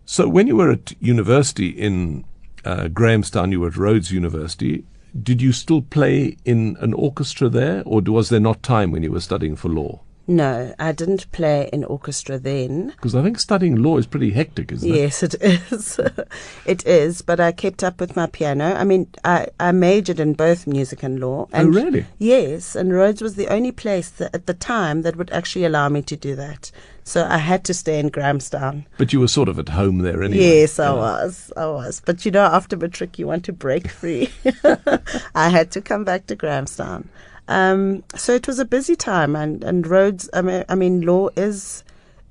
So, 0.04 0.28
when 0.28 0.46
you 0.46 0.56
were 0.56 0.70
at 0.70 0.92
university 1.00 1.68
in 1.68 2.24
uh, 2.64 2.88
Grahamstown, 2.88 3.52
you 3.52 3.60
were 3.60 3.68
at 3.68 3.76
Rhodes 3.76 4.10
University. 4.10 4.84
Did 5.20 5.42
you 5.42 5.52
still 5.52 5.82
play 5.82 6.36
in 6.44 6.76
an 6.80 6.94
orchestra 6.94 7.48
there, 7.48 7.82
or 7.84 8.00
was 8.02 8.28
there 8.28 8.40
not 8.40 8.62
time 8.62 8.90
when 8.90 9.02
you 9.02 9.12
were 9.12 9.20
studying 9.20 9.56
for 9.56 9.68
law? 9.68 10.00
No, 10.28 10.72
I 10.78 10.92
didn't 10.92 11.30
play 11.32 11.68
in 11.72 11.82
orchestra 11.84 12.38
then. 12.38 12.88
Because 12.96 13.14
I 13.16 13.22
think 13.22 13.38
studying 13.40 13.82
law 13.82 13.98
is 13.98 14.06
pretty 14.06 14.30
hectic, 14.30 14.70
isn't 14.70 14.88
it? 14.88 14.96
Yes, 14.96 15.22
it 15.24 15.34
is. 15.40 15.98
it 16.64 16.86
is. 16.86 17.22
But 17.22 17.40
I 17.40 17.50
kept 17.50 17.82
up 17.82 18.00
with 18.00 18.14
my 18.14 18.26
piano. 18.26 18.72
I 18.74 18.84
mean, 18.84 19.08
I, 19.24 19.48
I 19.58 19.72
majored 19.72 20.20
in 20.20 20.34
both 20.34 20.66
music 20.66 21.02
and 21.02 21.18
law. 21.18 21.42
Oh, 21.46 21.48
And 21.52 21.74
really? 21.74 22.06
Yes, 22.18 22.76
and 22.76 22.92
Rhodes 22.92 23.20
was 23.20 23.34
the 23.34 23.48
only 23.48 23.72
place 23.72 24.10
that, 24.10 24.32
at 24.34 24.46
the 24.46 24.54
time 24.54 25.02
that 25.02 25.16
would 25.16 25.30
actually 25.32 25.64
allow 25.64 25.88
me 25.88 26.02
to 26.02 26.16
do 26.16 26.36
that. 26.36 26.70
So 27.04 27.26
I 27.28 27.38
had 27.38 27.64
to 27.64 27.74
stay 27.74 27.98
in 27.98 28.08
Grahamstown. 28.10 28.86
But 28.98 29.12
you 29.12 29.18
were 29.18 29.26
sort 29.26 29.48
of 29.48 29.58
at 29.58 29.70
home 29.70 29.98
there 29.98 30.22
anyway. 30.22 30.44
Yes, 30.60 30.78
I 30.78 30.84
Yeah. 30.86 31.00
was. 31.00 31.52
I 31.56 31.66
was. 31.66 32.00
But 32.04 32.24
you 32.24 32.30
know, 32.30 32.44
after 32.44 32.76
matric, 32.76 33.18
you 33.18 33.26
want 33.26 33.44
to 33.46 33.52
break 33.52 33.90
free. 33.90 34.30
I 35.34 35.48
had 35.48 35.72
to 35.72 35.80
come 35.80 36.04
back 36.04 36.26
to 36.28 36.36
Grahamstown. 36.36 37.08
Um, 37.48 38.04
so 38.14 38.32
it 38.32 38.46
was 38.46 38.58
a 38.58 38.64
busy 38.64 38.96
time, 38.96 39.36
and 39.36 39.64
and 39.64 39.86
Rhodes. 39.86 40.30
I 40.32 40.42
mean, 40.42 40.64
I 40.68 40.74
mean, 40.74 41.02
law 41.02 41.28
is 41.36 41.84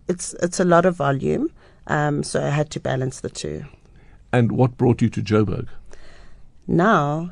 it's 0.07 0.33
it's 0.41 0.59
a 0.59 0.65
lot 0.65 0.85
of 0.85 0.95
volume. 0.95 1.51
Um, 1.87 2.23
so 2.23 2.41
I 2.41 2.49
had 2.49 2.69
to 2.71 2.79
balance 2.79 3.19
the 3.21 3.29
two. 3.29 3.65
And 4.31 4.51
what 4.53 4.77
brought 4.77 5.01
you 5.01 5.09
to 5.09 5.21
Joburg? 5.21 5.67
Now, 6.67 7.31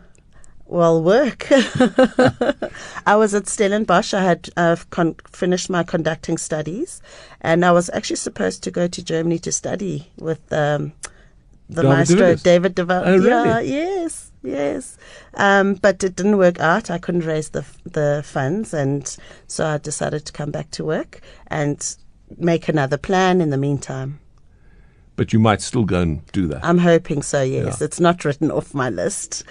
well, 0.66 1.02
work. 1.02 1.48
I 3.06 3.16
was 3.16 3.34
at 3.34 3.48
Stellenbosch. 3.48 4.14
I 4.14 4.22
had 4.22 4.50
uh, 4.58 4.76
con- 4.90 5.16
finished 5.32 5.70
my 5.70 5.84
conducting 5.84 6.38
studies, 6.38 7.02
and 7.42 7.64
I 7.64 7.72
was 7.72 7.90
actually 7.94 8.18
supposed 8.18 8.64
to 8.64 8.72
go 8.72 8.88
to 8.88 9.04
Germany 9.04 9.40
to 9.40 9.52
study 9.52 10.12
with 10.18 10.52
um, 10.52 10.92
the 11.70 11.84
David 11.84 11.98
maestro? 11.98 12.36
David 12.36 12.76
de 12.76 12.86
Val- 12.86 13.04
Oh, 13.06 13.18
really? 13.18 13.28
Yeah, 13.28 13.60
yes, 13.60 14.29
yes. 14.44 14.98
Um, 15.36 15.76
but 15.76 16.04
it 16.04 16.16
didn't 16.16 16.38
work 16.38 16.60
out. 16.60 16.90
I 16.90 16.98
couldn't 16.98 17.26
raise 17.26 17.50
the 17.50 17.66
the 17.86 18.22
funds, 18.26 18.74
and 18.74 19.18
so 19.48 19.66
I 19.66 19.78
decided 19.78 20.26
to 20.26 20.34
come 20.34 20.52
back 20.52 20.72
to 20.72 20.86
work 20.86 21.22
and 21.48 21.96
make 22.38 22.68
another 22.70 22.98
plan 22.98 23.42
in 23.42 23.50
the 23.50 23.58
meantime. 23.58 24.20
But 25.16 25.34
you 25.34 25.40
might 25.40 25.62
still 25.62 25.84
go 25.84 26.02
and 26.02 26.26
do 26.32 26.48
that. 26.48 26.64
I'm 26.64 26.78
hoping 26.78 27.22
so. 27.22 27.42
Yes, 27.42 27.78
Yeah. 27.80 27.86
it's 27.86 28.00
not 28.00 28.24
written 28.24 28.52
off 28.52 28.74
my 28.74 28.90
list. 28.90 29.44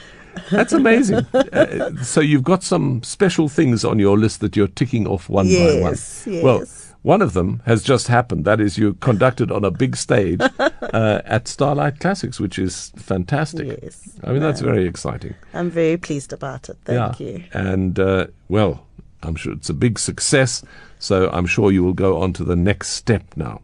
That's 0.50 0.73
amazing. 0.73 1.26
uh, 1.35 2.02
so 2.02 2.21
you've 2.21 2.45
got 2.45 2.62
some 2.62 3.02
special 3.02 3.49
things 3.49 3.85
on 3.85 3.99
your 3.99 4.16
list 4.16 4.40
that 4.40 4.57
you're 4.57 4.68
ticking 4.68 5.07
off 5.07 5.28
one 5.28 5.47
by 5.47 5.52
one. 5.80 5.92
Yes, 5.92 6.25
yes. 6.26 6.42
Well, 6.45 6.64
one 7.02 7.23
of 7.23 7.33
them 7.33 7.62
has 7.64 7.83
just 7.83 8.09
happened. 8.09 8.45
That 8.45 8.61
is, 8.61 8.76
you 8.76 8.95
conducted 8.95 9.50
on 9.50 9.64
a 9.64 9.71
big 9.71 9.97
stage 9.97 10.40
uh, 10.61 11.23
at 11.25 11.49
Starlight 11.49 12.00
Classics, 12.00 12.40
which 12.40 12.59
is 12.59 12.93
fantastic. 12.97 13.78
Yes. 13.83 14.19
I 14.25 14.33
mean, 14.33 14.40
that's 14.40 14.61
very 14.61 14.87
exciting. 14.87 15.35
I'm 15.55 15.71
very 15.71 15.97
pleased 15.97 16.33
about 16.33 16.69
it. 16.69 16.76
Thank 16.85 17.21
yeah. 17.21 17.26
you. 17.26 17.45
And, 17.52 17.99
uh, 17.99 18.26
well, 18.49 18.87
I'm 19.23 19.37
sure 19.37 19.52
it's 19.52 19.71
a 19.71 19.75
big 19.75 19.99
success. 19.99 20.62
So 20.99 21.31
I'm 21.33 21.47
sure 21.47 21.71
you 21.71 21.85
will 21.85 21.95
go 21.95 22.21
on 22.21 22.33
to 22.35 22.45
the 22.45 22.57
next 22.57 22.90
step 22.90 23.37
now. 23.37 23.62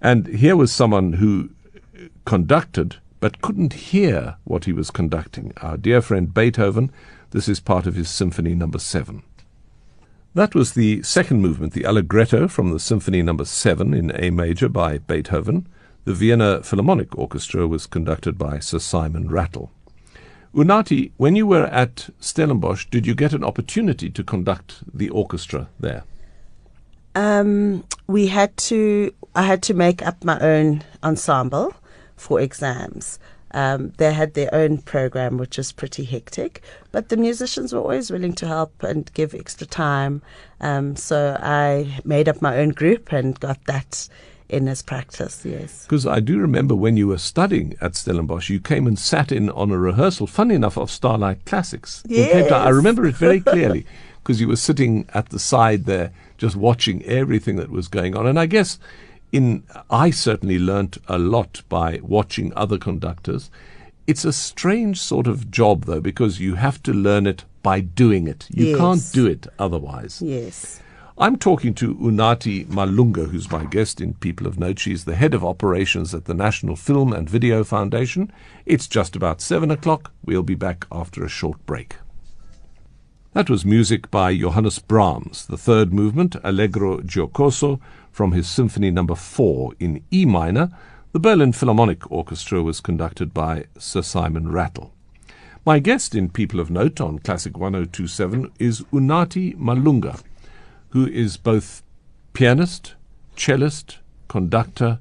And 0.00 0.26
here 0.26 0.56
was 0.56 0.70
someone 0.70 1.14
who 1.14 1.50
conducted 2.24 2.96
but 3.20 3.40
couldn't 3.40 3.72
hear 3.72 4.36
what 4.44 4.66
he 4.66 4.72
was 4.72 4.90
conducting. 4.90 5.52
Our 5.62 5.78
dear 5.78 6.02
friend 6.02 6.32
Beethoven. 6.32 6.92
This 7.30 7.48
is 7.48 7.58
part 7.58 7.86
of 7.86 7.94
his 7.94 8.10
Symphony 8.10 8.54
Number 8.54 8.78
Seven. 8.78 9.22
That 10.34 10.56
was 10.56 10.72
the 10.72 11.00
second 11.04 11.42
movement, 11.42 11.74
the 11.74 11.86
Allegretto 11.86 12.48
from 12.48 12.72
the 12.72 12.80
Symphony 12.80 13.22
Number 13.22 13.44
Seven 13.44 13.94
in 13.94 14.10
A 14.20 14.30
major 14.30 14.68
by 14.68 14.98
Beethoven. 14.98 15.68
The 16.06 16.12
Vienna 16.12 16.60
Philharmonic 16.60 17.16
Orchestra 17.16 17.68
was 17.68 17.86
conducted 17.86 18.36
by 18.36 18.58
Sir 18.58 18.80
Simon 18.80 19.28
Rattle. 19.28 19.70
Unathi, 20.52 21.12
when 21.18 21.36
you 21.36 21.46
were 21.46 21.66
at 21.66 22.10
Stellenbosch, 22.18 22.86
did 22.86 23.06
you 23.06 23.14
get 23.14 23.32
an 23.32 23.44
opportunity 23.44 24.10
to 24.10 24.24
conduct 24.24 24.82
the 24.92 25.08
orchestra 25.08 25.68
there? 25.78 26.02
Um, 27.14 27.84
we 28.08 28.26
had 28.26 28.56
to. 28.56 29.14
I 29.36 29.42
had 29.42 29.62
to 29.62 29.74
make 29.74 30.02
up 30.02 30.24
my 30.24 30.40
own 30.40 30.82
ensemble 31.04 31.76
for 32.16 32.40
exams. 32.40 33.20
Um, 33.54 33.92
they 33.98 34.12
had 34.12 34.34
their 34.34 34.52
own 34.52 34.78
program, 34.78 35.38
which 35.38 35.56
was 35.56 35.70
pretty 35.70 36.04
hectic, 36.04 36.60
but 36.90 37.08
the 37.08 37.16
musicians 37.16 37.72
were 37.72 37.80
always 37.80 38.10
willing 38.10 38.34
to 38.34 38.48
help 38.48 38.82
and 38.82 39.10
give 39.14 39.32
extra 39.32 39.66
time. 39.66 40.22
Um, 40.60 40.96
so 40.96 41.38
I 41.40 42.00
made 42.04 42.28
up 42.28 42.42
my 42.42 42.58
own 42.58 42.70
group 42.70 43.12
and 43.12 43.38
got 43.38 43.64
that 43.66 44.08
in 44.48 44.66
as 44.66 44.82
practice. 44.82 45.44
Yes. 45.44 45.84
Because 45.84 46.04
I 46.04 46.18
do 46.18 46.38
remember 46.38 46.74
when 46.74 46.96
you 46.96 47.06
were 47.06 47.18
studying 47.18 47.76
at 47.80 47.94
Stellenbosch, 47.94 48.50
you 48.50 48.58
came 48.58 48.88
and 48.88 48.98
sat 48.98 49.30
in 49.30 49.48
on 49.50 49.70
a 49.70 49.78
rehearsal, 49.78 50.26
funny 50.26 50.56
enough, 50.56 50.76
of 50.76 50.90
Starlight 50.90 51.44
Classics 51.44 52.02
in 52.08 52.24
Cape 52.24 52.48
Town. 52.48 52.66
I 52.66 52.70
remember 52.70 53.06
it 53.06 53.14
very 53.14 53.40
clearly 53.40 53.86
because 54.22 54.40
you 54.40 54.48
were 54.48 54.56
sitting 54.56 55.08
at 55.14 55.28
the 55.28 55.38
side 55.38 55.84
there, 55.84 56.12
just 56.38 56.56
watching 56.56 57.04
everything 57.04 57.54
that 57.56 57.70
was 57.70 57.86
going 57.86 58.16
on. 58.16 58.26
And 58.26 58.38
I 58.38 58.46
guess 58.46 58.80
in 59.34 59.64
I 59.90 60.10
certainly 60.10 60.58
learnt 60.60 60.96
a 61.08 61.18
lot 61.18 61.62
by 61.68 61.98
watching 62.02 62.52
other 62.54 62.78
conductors. 62.78 63.50
It's 64.06 64.24
a 64.24 64.32
strange 64.32 65.00
sort 65.00 65.26
of 65.26 65.50
job, 65.50 65.86
though, 65.86 66.00
because 66.00 66.38
you 66.38 66.54
have 66.54 66.80
to 66.84 66.92
learn 66.92 67.26
it 67.26 67.44
by 67.62 67.80
doing 67.80 68.28
it. 68.28 68.46
You 68.50 68.66
Yes. 68.66 68.78
can't 68.78 69.12
do 69.12 69.26
it 69.26 69.46
otherwise. 69.58 70.22
Yes. 70.24 70.80
I'm 71.18 71.36
talking 71.36 71.74
to 71.74 71.94
Unathi 71.96 72.66
Malunga, 72.66 73.30
who's 73.30 73.50
my 73.50 73.64
guest 73.64 74.00
in 74.00 74.14
People 74.14 74.46
of 74.46 74.58
Note. 74.58 74.78
She's 74.78 75.04
the 75.04 75.16
head 75.16 75.34
of 75.34 75.44
operations 75.44 76.14
at 76.14 76.26
the 76.26 76.34
National 76.34 76.76
Film 76.76 77.12
and 77.12 77.28
Video 77.28 77.64
Foundation. 77.64 78.30
It's 78.66 78.86
just 78.86 79.16
about 79.16 79.40
seven 79.40 79.70
o'clock. 79.70 80.12
We'll 80.24 80.42
be 80.44 80.54
back 80.56 80.86
after 80.92 81.24
a 81.24 81.28
short 81.28 81.64
break. 81.66 81.96
That 83.32 83.50
was 83.50 83.64
music 83.64 84.10
by 84.12 84.36
Johannes 84.36 84.78
Brahms, 84.78 85.46
the 85.46 85.58
third 85.58 85.92
movement, 85.92 86.36
Allegro 86.44 87.00
Giocoso, 87.00 87.80
from 88.14 88.30
his 88.30 88.48
Symphony 88.48 88.92
Number 88.92 89.16
4 89.16 89.72
in 89.80 90.00
E 90.12 90.24
minor. 90.24 90.70
The 91.10 91.18
Berlin 91.18 91.52
Philharmonic 91.52 92.08
Orchestra 92.12 92.62
was 92.62 92.80
conducted 92.80 93.34
by 93.34 93.64
Sir 93.76 94.02
Simon 94.02 94.52
Rattle. 94.52 94.94
My 95.66 95.80
guest 95.80 96.14
in 96.14 96.28
People 96.28 96.60
of 96.60 96.70
Note 96.70 97.00
on 97.00 97.18
Classic 97.18 97.58
1027 97.58 98.52
is 98.60 98.82
Unathi 98.92 99.56
Malunga, 99.56 100.22
who 100.90 101.08
is 101.08 101.36
both 101.36 101.82
pianist, 102.34 102.94
cellist, 103.34 103.98
conductor, 104.28 105.00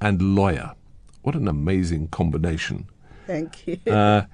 and 0.00 0.36
lawyer. 0.36 0.74
What 1.22 1.34
an 1.34 1.48
amazing 1.48 2.08
combination. 2.08 2.86
Thank 3.26 3.66
you. 3.66 3.80
Uh, 3.92 4.26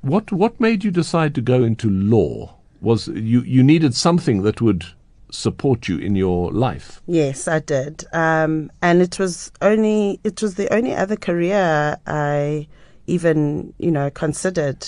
what 0.00 0.32
what 0.32 0.58
made 0.58 0.82
you 0.82 0.90
decide 0.90 1.36
to 1.36 1.40
go 1.40 1.62
into 1.62 1.88
law? 1.88 2.56
Was 2.80 3.06
you 3.06 3.42
you 3.42 3.62
needed 3.62 3.94
something 3.94 4.42
that 4.42 4.60
would 4.60 4.86
support 5.30 5.88
you 5.88 5.98
in 5.98 6.16
your 6.16 6.52
life? 6.52 7.00
Yes, 7.06 7.48
I 7.48 7.60
did. 7.60 8.04
Um, 8.12 8.70
and 8.82 9.02
it 9.02 9.18
was 9.18 9.52
only 9.62 10.20
it 10.24 10.42
was 10.42 10.54
the 10.54 10.72
only 10.72 10.94
other 10.94 11.16
career 11.16 11.96
I 12.06 12.68
even 13.06 13.74
you 13.78 13.90
know 13.90 14.10
considered. 14.10 14.86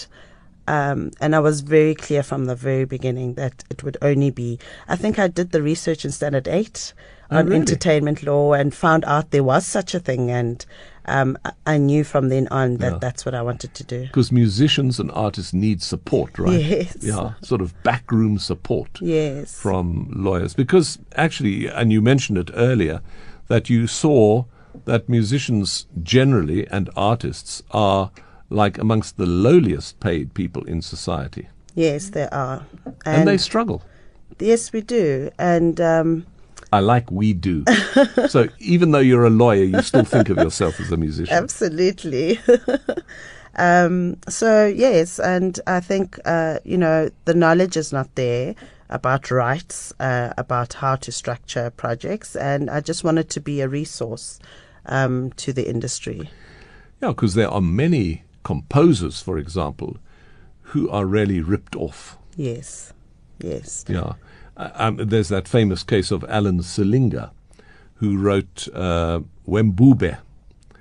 Um, 0.68 1.10
and 1.20 1.34
I 1.34 1.40
was 1.40 1.60
very 1.60 1.94
clear 1.94 2.22
from 2.22 2.44
the 2.44 2.54
very 2.54 2.84
beginning 2.84 3.34
that 3.34 3.64
it 3.68 3.82
would 3.82 3.96
only 4.00 4.30
be. 4.30 4.60
I 4.88 4.94
think 4.94 5.18
I 5.18 5.26
did 5.26 5.50
the 5.50 5.60
research 5.60 6.04
in 6.04 6.12
Standard 6.12 6.46
8 6.46 6.94
on 7.32 7.46
really? 7.46 7.56
entertainment 7.56 8.22
law 8.22 8.52
and 8.52 8.72
found 8.72 9.04
out 9.04 9.32
there 9.32 9.42
was 9.42 9.66
such 9.66 9.92
a 9.94 9.98
thing, 9.98 10.30
and 10.30 10.64
um, 11.06 11.36
I- 11.66 11.78
knew 11.78 12.04
from 12.04 12.28
then 12.28 12.46
on 12.48 12.76
that 12.76 12.92
Yeah. 12.92 12.98
that's 12.98 13.24
what 13.24 13.34
I 13.34 13.42
wanted 13.42 13.74
to 13.74 13.84
do. 13.84 14.02
Because 14.02 14.30
musicians 14.30 15.00
and 15.00 15.10
artists 15.12 15.52
need 15.52 15.82
support, 15.82 16.38
right? 16.38 16.60
Yes. 16.60 16.96
Yeah, 17.00 17.32
sort 17.42 17.60
of 17.60 17.74
backroom 17.82 18.38
support. 18.38 18.98
Yes. 19.00 19.54
from 19.54 20.10
lawyers 20.14 20.54
because 20.54 20.98
actually 21.16 21.66
and 21.66 21.92
you 21.92 22.00
mentioned 22.02 22.38
it 22.38 22.50
earlier 22.54 23.00
that 23.48 23.68
you 23.68 23.86
saw 23.86 24.44
that 24.84 25.08
musicians 25.08 25.86
generally 26.02 26.66
and 26.68 26.88
artists 26.96 27.62
are 27.72 28.10
like 28.50 28.78
amongst 28.78 29.16
the 29.16 29.26
lowliest 29.26 29.98
paid 30.00 30.34
people 30.34 30.62
in 30.64 30.82
society 30.82 31.48
yes, 31.74 32.10
there 32.10 32.32
are, 32.32 32.64
and, 33.06 33.26
they 33.26 33.38
struggle 33.38 33.82
yes, 34.38 34.72
we 34.72 34.80
do, 34.80 35.30
and. 35.38 35.80
Um, 35.80 36.26
i 36.72 36.80
like 36.80 37.10
we 37.10 37.32
do 37.32 37.64
so 38.28 38.48
even 38.58 38.90
though 38.92 38.98
you're 38.98 39.24
a 39.24 39.30
lawyer 39.30 39.64
you 39.64 39.82
still 39.82 40.04
think 40.04 40.28
of 40.28 40.36
yourself 40.38 40.80
as 40.80 40.90
a 40.92 40.96
musician 40.96 41.34
Absolutely. 41.36 42.38
um, 43.56 44.16
so 44.28 44.66
yes, 44.66 45.18
and 45.18 45.60
I 45.66 45.80
think 45.80 46.18
uh, 46.24 46.58
you 46.64 46.78
know 46.78 47.10
the 47.24 47.34
knowledge 47.34 47.76
is 47.76 47.92
not 47.92 48.14
there 48.14 48.54
about 48.88 49.30
rights, 49.30 49.92
uh, 50.00 50.32
about 50.36 50.74
how 50.74 50.96
to 50.96 51.12
structure 51.12 51.70
projects, 51.70 52.36
and 52.36 52.70
I 52.70 52.80
just 52.80 53.04
wanted 53.04 53.28
to 53.30 53.40
be 53.40 53.60
a 53.60 53.68
resource 53.68 54.38
um, 54.86 55.32
to 55.36 55.52
the 55.52 55.68
industry. 55.68 56.30
yeah 57.00 57.08
because 57.08 57.34
there 57.34 57.48
are 57.50 57.60
many 57.60 58.22
composers 58.44 59.20
for 59.22 59.38
example 59.38 59.96
who 60.72 60.88
are 60.90 61.04
really 61.06 61.40
ripped 61.40 61.76
off 61.76 62.16
Yes, 62.36 62.92
yes, 63.40 63.84
Yeah. 63.88 64.14
Uh, 64.56 64.70
Um, 64.74 64.96
there's 64.96 65.28
that 65.28 65.48
famous 65.48 65.82
case 65.82 66.10
of 66.10 66.22
Solomon 66.28 66.62
Linda, 66.78 67.32
who 67.94 68.16
wrote 68.18 68.68
uh, 68.74 69.20
Wembube, 69.46 70.18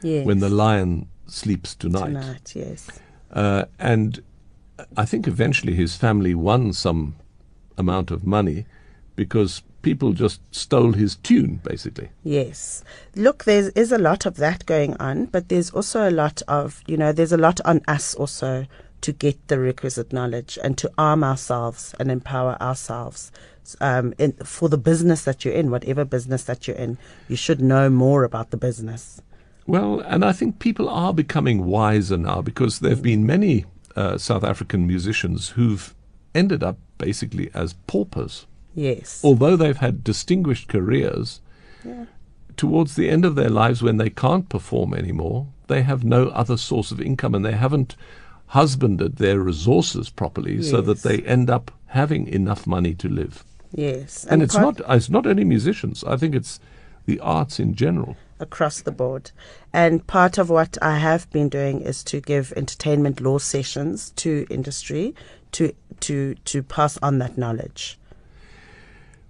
yes. 0.01 0.25
When 0.25 0.39
the 0.39 0.49
Lion 0.49 1.07
Sleeps 1.27 1.75
Tonight. 1.75 2.07
tonight, 2.07 2.53
yes, 2.55 2.88
Uh, 3.31 3.63
and 3.79 4.21
I 4.97 5.05
think 5.05 5.27
eventually 5.27 5.73
his 5.75 5.95
family 5.95 6.36
won 6.36 6.73
some 6.73 7.15
amount 7.77 8.12
of 8.12 8.25
money 8.25 8.65
because 9.15 9.62
people 9.81 10.12
just 10.13 10.41
stole 10.51 10.93
his 10.93 11.15
tune, 11.15 11.60
basically. 11.63 12.10
Yes. 12.23 12.84
Look, 13.15 13.43
there 13.45 13.71
is 13.75 13.91
a 13.91 13.97
lot 13.97 14.25
of 14.25 14.36
that 14.36 14.65
going 14.65 14.95
on, 14.99 15.25
but 15.27 15.49
there's 15.49 15.71
also 15.71 16.10
a 16.10 16.12
lot 16.12 16.41
of, 16.47 16.84
you 16.88 16.97
know, 16.97 17.12
there's 17.13 17.31
a 17.31 17.38
lot 17.38 17.60
on 17.65 17.81
us 17.88 18.15
also 18.15 18.65
to 19.01 19.11
get 19.11 19.47
the 19.47 19.59
requisite 19.59 20.13
knowledge 20.13 20.57
and 20.63 20.77
to 20.77 20.91
arm 20.97 21.23
ourselves 21.23 21.93
and 21.99 22.11
empower 22.11 22.61
ourselves. 22.61 23.31
Um, 23.79 24.13
in, 24.17 24.33
for 24.43 24.69
the 24.69 24.77
business 24.77 25.23
that 25.23 25.45
you're 25.45 25.53
in, 25.53 25.71
whatever 25.71 26.03
business 26.05 26.43
that 26.45 26.67
you're 26.67 26.75
in, 26.77 26.97
you 27.27 27.35
should 27.35 27.61
know 27.61 27.89
more 27.89 28.23
about 28.23 28.51
the 28.51 28.57
business. 28.57 29.21
Well, 29.67 29.99
and 30.01 30.25
I 30.25 30.31
think 30.31 30.59
people 30.59 30.89
are 30.89 31.13
becoming 31.13 31.65
wiser 31.65 32.17
now 32.17 32.41
because 32.41 32.79
there 32.79 32.89
have 32.91 33.03
been 33.03 33.25
many 33.25 33.65
uh, 33.95 34.17
South 34.17 34.43
African 34.43 34.87
musicians 34.87 35.49
who've 35.49 35.93
ended 36.33 36.63
up 36.63 36.77
basically 36.97 37.51
as 37.53 37.73
paupers. 37.87 38.47
Yes. 38.73 39.21
Although 39.23 39.55
they've 39.55 39.77
had 39.77 40.03
distinguished 40.03 40.67
careers, 40.67 41.41
Yeah. 41.85 42.05
towards 42.57 42.95
the 42.95 43.09
end 43.09 43.25
of 43.25 43.35
their 43.35 43.49
lives 43.49 43.81
when 43.83 43.97
they 43.97 44.09
can't 44.09 44.49
perform 44.49 44.93
anymore, 44.93 45.47
they 45.67 45.83
have 45.83 46.03
no 46.03 46.27
other 46.29 46.57
source 46.57 46.91
of 46.91 46.99
income 47.01 47.35
and 47.35 47.45
they 47.45 47.53
haven't 47.53 47.95
husbanded 48.51 49.15
their 49.15 49.39
resources 49.39 50.09
properly 50.09 50.61
so 50.61 50.81
that 50.81 51.03
they 51.03 51.19
end 51.19 51.49
up 51.49 51.71
having 51.87 52.27
enough 52.27 52.67
money 52.67 52.93
to 52.93 53.07
live. 53.07 53.45
Yes. 53.73 54.25
And, 54.25 54.43
it's 54.43 54.55
not 54.55 54.81
it's 54.89 55.09
not 55.09 55.25
only 55.25 55.45
musicians. 55.45 56.03
I 56.03 56.17
think 56.17 56.35
it's 56.35 56.59
the 57.05 57.19
arts 57.21 57.59
in 57.59 57.75
general. 57.75 58.17
across 58.41 58.81
the 58.81 58.91
board. 58.91 59.31
And 59.71 60.05
part 60.05 60.37
of 60.37 60.49
what 60.49 60.77
I 60.81 60.97
have 60.97 61.29
been 61.31 61.47
doing 61.47 61.81
is 61.81 62.03
to 62.05 62.19
give 62.19 62.51
entertainment 62.57 63.21
law 63.21 63.37
sessions 63.37 64.11
to 64.17 64.45
industry 64.49 65.15
to 65.53 65.73
to 66.01 66.35
to 66.45 66.63
pass 66.63 66.97
on 66.97 67.19
that 67.19 67.37
knowledge. 67.37 67.97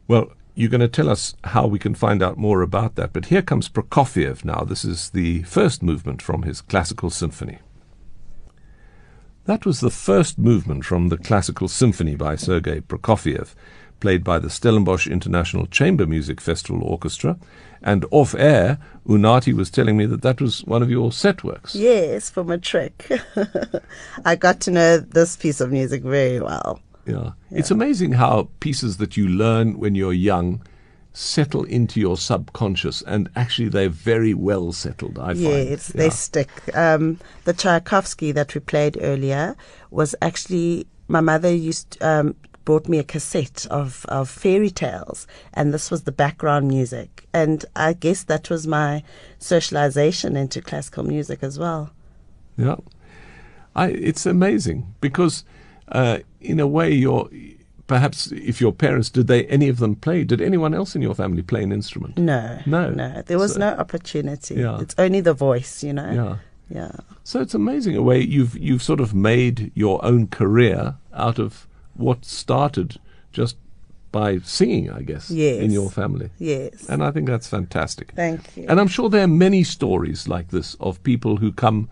Well, 0.08 0.32
you're 0.56 0.70
going 0.70 0.82
to 0.82 0.88
tell 0.88 1.10
us 1.10 1.36
how 1.44 1.68
we 1.68 1.80
can 1.80 1.94
find 1.94 2.24
out 2.24 2.38
more 2.38 2.62
about 2.62 2.96
that. 2.96 3.14
But 3.14 3.26
here 3.26 3.42
comes 3.42 3.70
Prokofiev 3.70 4.44
now. 4.44 4.64
This 4.64 4.84
is 4.84 5.12
the 5.12 5.44
first 5.44 5.84
movement 5.84 6.22
from 6.22 6.42
his 6.44 6.62
classical 6.62 7.10
symphony. 7.10 7.60
That 9.52 9.66
was 9.66 9.82
the 9.82 9.90
first 9.90 10.38
movement 10.38 10.86
from 10.86 11.10
the 11.10 11.18
classical 11.18 11.68
symphony 11.68 12.16
by 12.16 12.38
Sergei 12.38 12.80
Prokofiev, 12.80 13.54
played 14.00 14.24
by 14.24 14.40
the 14.40 14.50
Stellenbosch 14.50 15.08
International 15.08 15.68
Chamber 15.68 16.06
Music 16.06 16.40
Festival 16.40 16.82
Orchestra. 16.86 17.38
And 17.82 18.06
off 18.12 18.34
air, 18.34 18.80
Unathi 19.06 19.52
was 19.52 19.70
telling 19.70 19.98
me 19.98 20.06
that 20.06 20.22
that 20.22 20.40
was 20.40 20.64
one 20.64 20.82
of 20.82 20.90
your 20.90 21.12
set 21.12 21.44
works. 21.44 21.76
Yes, 21.76 22.30
from 22.30 22.48
a 22.48 22.52
matric. 22.52 23.12
I 24.26 24.38
got 24.38 24.62
to 24.62 24.72
know 24.72 25.00
this 25.00 25.36
piece 25.36 25.60
of 25.60 25.70
music 25.70 26.02
very 26.02 26.40
well. 26.40 26.80
Yeah. 27.06 27.32
It's 27.50 27.72
amazing 27.72 28.14
how 28.14 28.48
pieces 28.62 28.96
that 28.98 29.18
you 29.18 29.28
learn 29.28 29.80
when 29.80 29.96
you're 29.96 30.14
young 30.14 30.62
settle 31.14 31.64
into 31.66 32.00
your 32.00 32.16
subconscious 32.18 33.02
and 33.02 33.30
actually 33.36 33.68
they're 33.70 33.90
very 33.90 34.34
well 34.34 34.72
settled, 34.72 35.20
I 35.20 35.34
find. 35.34 35.40
Yes, 35.40 35.88
they 35.88 36.06
Yeah. 36.06 36.10
stick. 36.12 36.50
Um, 36.74 37.20
the 37.44 37.54
Tchaikovsky 37.54 38.32
that 38.32 38.54
we 38.56 38.62
played 38.62 38.98
earlier 39.02 39.56
was 39.90 40.16
actually 40.22 40.88
my 41.08 41.20
mother 41.20 41.54
used 41.54 41.98
um, 42.02 42.36
brought 42.64 42.88
me 42.88 42.98
a 43.00 43.04
cassette 43.04 43.68
of 43.70 44.06
of 44.08 44.30
fairy 44.30 44.70
tales, 44.70 45.28
and 45.54 45.74
this 45.74 45.92
was 45.92 46.04
the 46.04 46.12
background 46.12 46.68
music. 46.70 47.28
And 47.34 47.66
I 47.76 47.92
guess 47.94 48.24
that 48.24 48.50
was 48.50 48.66
my 48.66 49.04
socialization 49.40 50.38
into 50.38 50.62
classical 50.62 51.04
music 51.04 51.44
as 51.44 51.60
well. 51.60 51.92
Yeah. 52.58 52.78
I, 53.76 53.88
it's 53.88 54.26
amazing 54.26 54.94
because, 55.02 55.44
uh, 55.90 56.20
in 56.40 56.60
a 56.60 56.68
way, 56.68 56.92
you're 56.92 57.30
perhaps 57.92 58.32
if 58.32 58.62
your 58.62 58.72
parents 58.72 59.10
did 59.10 59.28
they 59.28 59.44
any 59.58 59.68
of 59.70 59.78
them 59.80 59.96
play? 59.96 60.24
Did 60.24 60.42
anyone 60.42 60.74
else 60.74 60.96
in 60.96 61.02
your 61.02 61.14
family 61.16 61.42
play 61.42 61.62
an 61.64 61.72
instrument? 61.74 62.18
No, 62.18 62.58
No. 62.66 62.90
no. 62.90 63.22
There 63.28 63.38
was 63.38 63.54
So- 63.54 63.60
no 63.60 63.70
opportunity. 63.84 64.56
Yeah. 64.56 64.80
It's 64.84 64.96
only 64.98 65.20
the 65.22 65.34
voice, 65.34 65.84
you 65.84 65.94
know. 65.94 66.12
Yeah. 66.22 66.36
Yeah. 66.80 66.92
So 67.24 67.42
it's 67.42 67.54
amazing 67.54 67.98
a 67.98 68.02
way 68.02 68.20
you've 68.36 68.56
you've 68.58 68.82
sort 68.82 69.02
of 69.02 69.14
made 69.14 69.72
your 69.76 69.98
own 70.06 70.28
career 70.28 70.96
out 71.14 71.38
of 71.40 71.68
what 71.96 72.24
started 72.24 72.98
just 73.34 73.58
by 74.14 74.40
singing, 74.44 74.90
I 74.90 75.02
guess, 75.02 75.30
in 75.30 75.72
your 75.72 75.90
family. 75.92 76.30
Yes. 76.40 76.88
And 76.90 77.04
I 77.04 77.12
think 77.12 77.28
that's 77.28 77.48
fantastic. 77.48 78.12
Thank 78.16 78.42
you. 78.58 78.66
And 78.70 78.80
I'm 78.80 78.88
sure 78.96 79.10
there 79.10 79.24
are 79.24 79.38
many 79.48 79.64
stories 79.64 80.28
like 80.28 80.48
this 80.50 80.76
of 80.80 81.02
people 81.04 81.38
who 81.42 81.52
come 81.52 81.88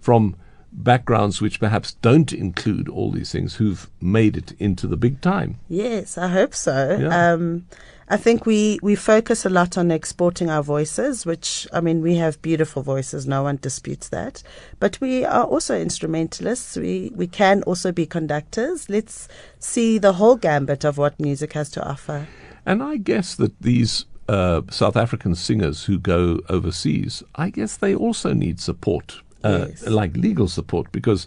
from 0.00 0.34
backgrounds 0.72 1.40
which 1.40 1.60
perhaps 1.60 1.94
don't 1.94 2.32
include 2.32 2.88
all 2.88 3.10
these 3.10 3.30
things 3.30 3.56
who've 3.56 3.88
made 4.00 4.36
it 4.36 4.52
into 4.58 4.86
the 4.86 4.96
big 4.96 5.20
time. 5.20 5.58
Yes, 5.68 6.16
I 6.16 6.28
hope 6.28 6.54
so. 6.54 6.98
Yeah. 7.00 7.32
Um, 7.32 7.66
I 8.08 8.16
think 8.16 8.44
we, 8.44 8.78
we 8.82 8.94
focus 8.94 9.46
a 9.46 9.50
lot 9.50 9.78
on 9.78 9.90
exporting 9.90 10.50
our 10.50 10.62
voices, 10.62 11.24
which, 11.24 11.66
I 11.72 11.80
mean, 11.80 12.02
we 12.02 12.16
have 12.16 12.42
beautiful 12.42 12.82
voices, 12.82 13.26
no 13.26 13.42
one 13.42 13.58
disputes 13.62 14.08
that. 14.10 14.42
But 14.80 15.00
we 15.00 15.24
are 15.24 15.44
also 15.44 15.78
instrumentalists. 15.78 16.76
We, 16.76 17.10
we 17.14 17.26
can 17.26 17.62
also 17.62 17.90
be 17.90 18.04
conductors. 18.04 18.90
Let's 18.90 19.28
see 19.60 19.96
the 19.96 20.14
whole 20.14 20.36
gambit 20.36 20.84
of 20.84 20.98
what 20.98 21.18
music 21.18 21.54
has 21.54 21.70
to 21.70 21.88
offer. 21.88 22.26
And 22.66 22.82
I 22.82 22.96
guess 22.98 23.34
that 23.36 23.58
these 23.60 24.04
uh, 24.28 24.62
South 24.70 24.96
African 24.96 25.34
singers 25.34 25.84
who 25.84 25.98
go 25.98 26.40
overseas, 26.48 27.22
I 27.34 27.50
guess 27.50 27.76
they 27.76 27.94
also 27.94 28.34
need 28.34 28.60
support, 28.60 29.22
uh, 29.44 29.66
Yes. 29.68 29.86
like 29.86 30.16
legal 30.16 30.48
support, 30.48 30.90
because 30.92 31.26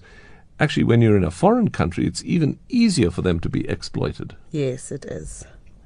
actually, 0.60 0.84
when 0.86 1.02
you're 1.02 1.18
in 1.18 1.24
a 1.24 1.32
foreign 1.32 1.70
country, 1.70 2.06
it's 2.08 2.24
even 2.26 2.58
easier 2.70 3.12
for 3.12 3.22
them 3.22 3.40
to 3.42 3.50
be 3.50 3.68
exploited. 3.70 4.36
Yes, 4.52 4.92
it 4.92 5.06
is. 5.06 5.44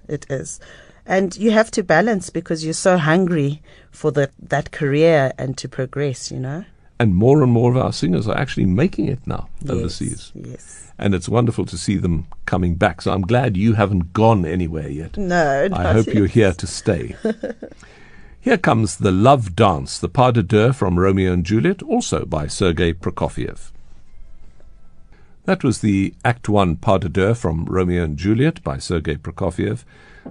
It 0.07 0.25
is. 0.29 0.59
And 1.05 1.35
you 1.37 1.51
have 1.51 1.71
to 1.71 1.83
balance 1.83 2.29
because 2.29 2.63
you're 2.63 2.73
so 2.73 2.97
hungry 2.97 3.61
for 3.91 4.11
the, 4.11 4.29
that 4.39 4.71
career 4.71 5.31
and 5.39 5.57
to 5.57 5.67
progress, 5.67 6.31
you 6.31 6.39
know? 6.39 6.65
And 6.99 7.15
more 7.15 7.41
and 7.41 7.51
more 7.51 7.71
of 7.71 7.77
our 7.77 7.93
singers 7.93 8.27
are 8.27 8.37
actually 8.37 8.65
making 8.65 9.07
it 9.07 9.25
now 9.25 9.47
Yes, 9.61 9.71
overseas. 9.71 10.31
Yes. 10.35 10.91
And 10.99 11.15
it's 11.15 11.29
wonderful 11.29 11.65
to 11.65 11.77
see 11.77 11.95
them 11.95 12.27
coming 12.45 12.75
back. 12.75 13.01
So 13.01 13.11
I'm 13.13 13.21
glad 13.21 13.55
you 13.55 13.73
haven't 13.73 14.11
gone 14.13 14.45
anywhere 14.45 14.89
yet. 14.89 15.15
No, 15.17 15.69
I 15.71 15.93
hope 15.93 16.07
yet. 16.07 16.15
you're 16.15 16.27
here 16.27 16.51
to 16.53 16.67
stay. 16.67 17.15
here 18.41 18.57
comes 18.57 18.97
the 18.97 19.11
Love 19.11 19.55
Dance, 19.55 19.99
the 19.99 20.07
pas 20.07 20.31
de 20.31 20.41
deux 20.41 20.71
from 20.71 20.97
Romeo 20.97 21.33
and 21.33 21.45
Juliet, 21.45 21.83
also 21.83 22.25
by 22.25 22.47
Sergei 22.47 22.93
Prokofiev. 22.93 23.71
That 25.45 25.63
was 25.63 25.81
the 25.81 26.13
Act 26.23 26.47
One 26.47 26.75
pas 26.75 26.99
de 26.99 27.09
deux 27.09 27.33
from 27.33 27.65
Romeo 27.65 28.03
and 28.03 28.17
Juliet 28.17 28.63
by 28.63 28.77
Sergei 28.77 29.15
Prokofiev, 29.15 29.83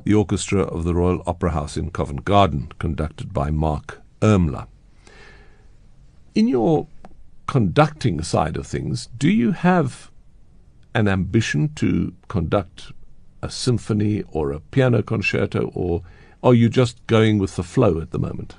the 0.04 0.14
orchestra 0.14 0.62
of 0.62 0.84
the 0.84 0.94
Royal 0.94 1.22
Opera 1.26 1.50
House 1.50 1.76
in 1.76 1.90
Covent 1.90 2.24
Garden, 2.24 2.72
conducted 2.78 3.34
by 3.34 3.50
Mark 3.50 4.00
Ermler. 4.20 4.66
In 6.34 6.48
your 6.48 6.86
conducting 7.46 8.22
side 8.22 8.56
of 8.56 8.66
things, 8.66 9.08
do 9.18 9.28
you 9.28 9.52
have 9.52 10.10
an 10.94 11.08
ambition 11.08 11.72
to 11.74 12.14
conduct 12.28 12.92
a 13.42 13.50
symphony 13.50 14.22
or 14.30 14.52
a 14.52 14.60
piano 14.60 15.02
concerto, 15.02 15.70
or 15.74 16.02
are 16.42 16.54
you 16.54 16.68
just 16.68 17.04
going 17.06 17.38
with 17.38 17.56
the 17.56 17.62
flow 17.62 18.00
at 18.00 18.10
the 18.10 18.18
moment? 18.18 18.54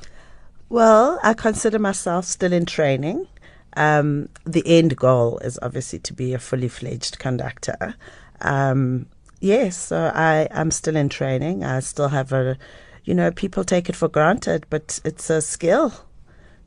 Well, 0.70 1.20
I 1.24 1.34
consider 1.34 1.80
myself 1.80 2.26
still 2.26 2.54
in 2.54 2.66
training. 2.66 3.28
Um, 3.76 4.30
the 4.46 4.64
end 4.66 4.96
goal 4.96 5.40
is 5.40 5.58
obviously 5.62 6.00
to 6.00 6.14
be 6.14 6.34
a 6.34 6.40
fully 6.40 6.68
fledged 6.68 7.20
conductor. 7.20 7.96
Um, 8.42 9.08
yes, 9.40 9.78
so 9.78 10.12
I 10.14 10.48
am 10.52 10.72
still 10.72 10.96
in 10.96 11.10
training. 11.10 11.64
I 11.64 11.80
still 11.80 12.10
have 12.10 12.32
a, 12.32 12.58
you 13.06 13.14
know, 13.14 13.32
people 13.32 13.64
take 13.64 13.90
it 13.90 13.96
for 13.96 14.08
granted, 14.08 14.66
but 14.70 15.00
it's 15.04 15.30
a 15.30 15.42
skill, 15.42 15.94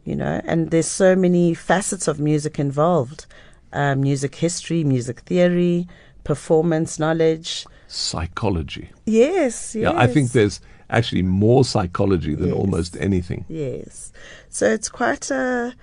you 0.05 0.16
know, 0.16 0.40
and 0.44 0.70
there's 0.70 0.88
so 0.88 1.14
many 1.14 1.55
facets 1.55 2.09
of 2.09 2.18
music 2.18 2.59
involved 2.59 3.27
um, 3.72 4.01
music 4.01 4.35
history, 4.35 4.85
music 4.85 5.20
theory, 5.20 5.88
performance 6.25 6.98
knowledge. 6.98 7.66
Psychology. 7.88 8.90
Yes, 9.07 9.75
yes. 9.75 9.92
Yeah, 9.92 9.92
I 9.94 10.07
think 10.07 10.33
there's 10.33 10.61
actually 10.90 11.23
more 11.23 11.64
psychology 11.64 12.35
than 12.35 12.49
Yes. 12.49 12.57
almost 12.57 12.97
anything. 13.01 13.45
Yes. 13.49 14.12
So 14.49 14.66
it's 14.66 14.88
quite 14.88 15.31
a, 15.31 15.75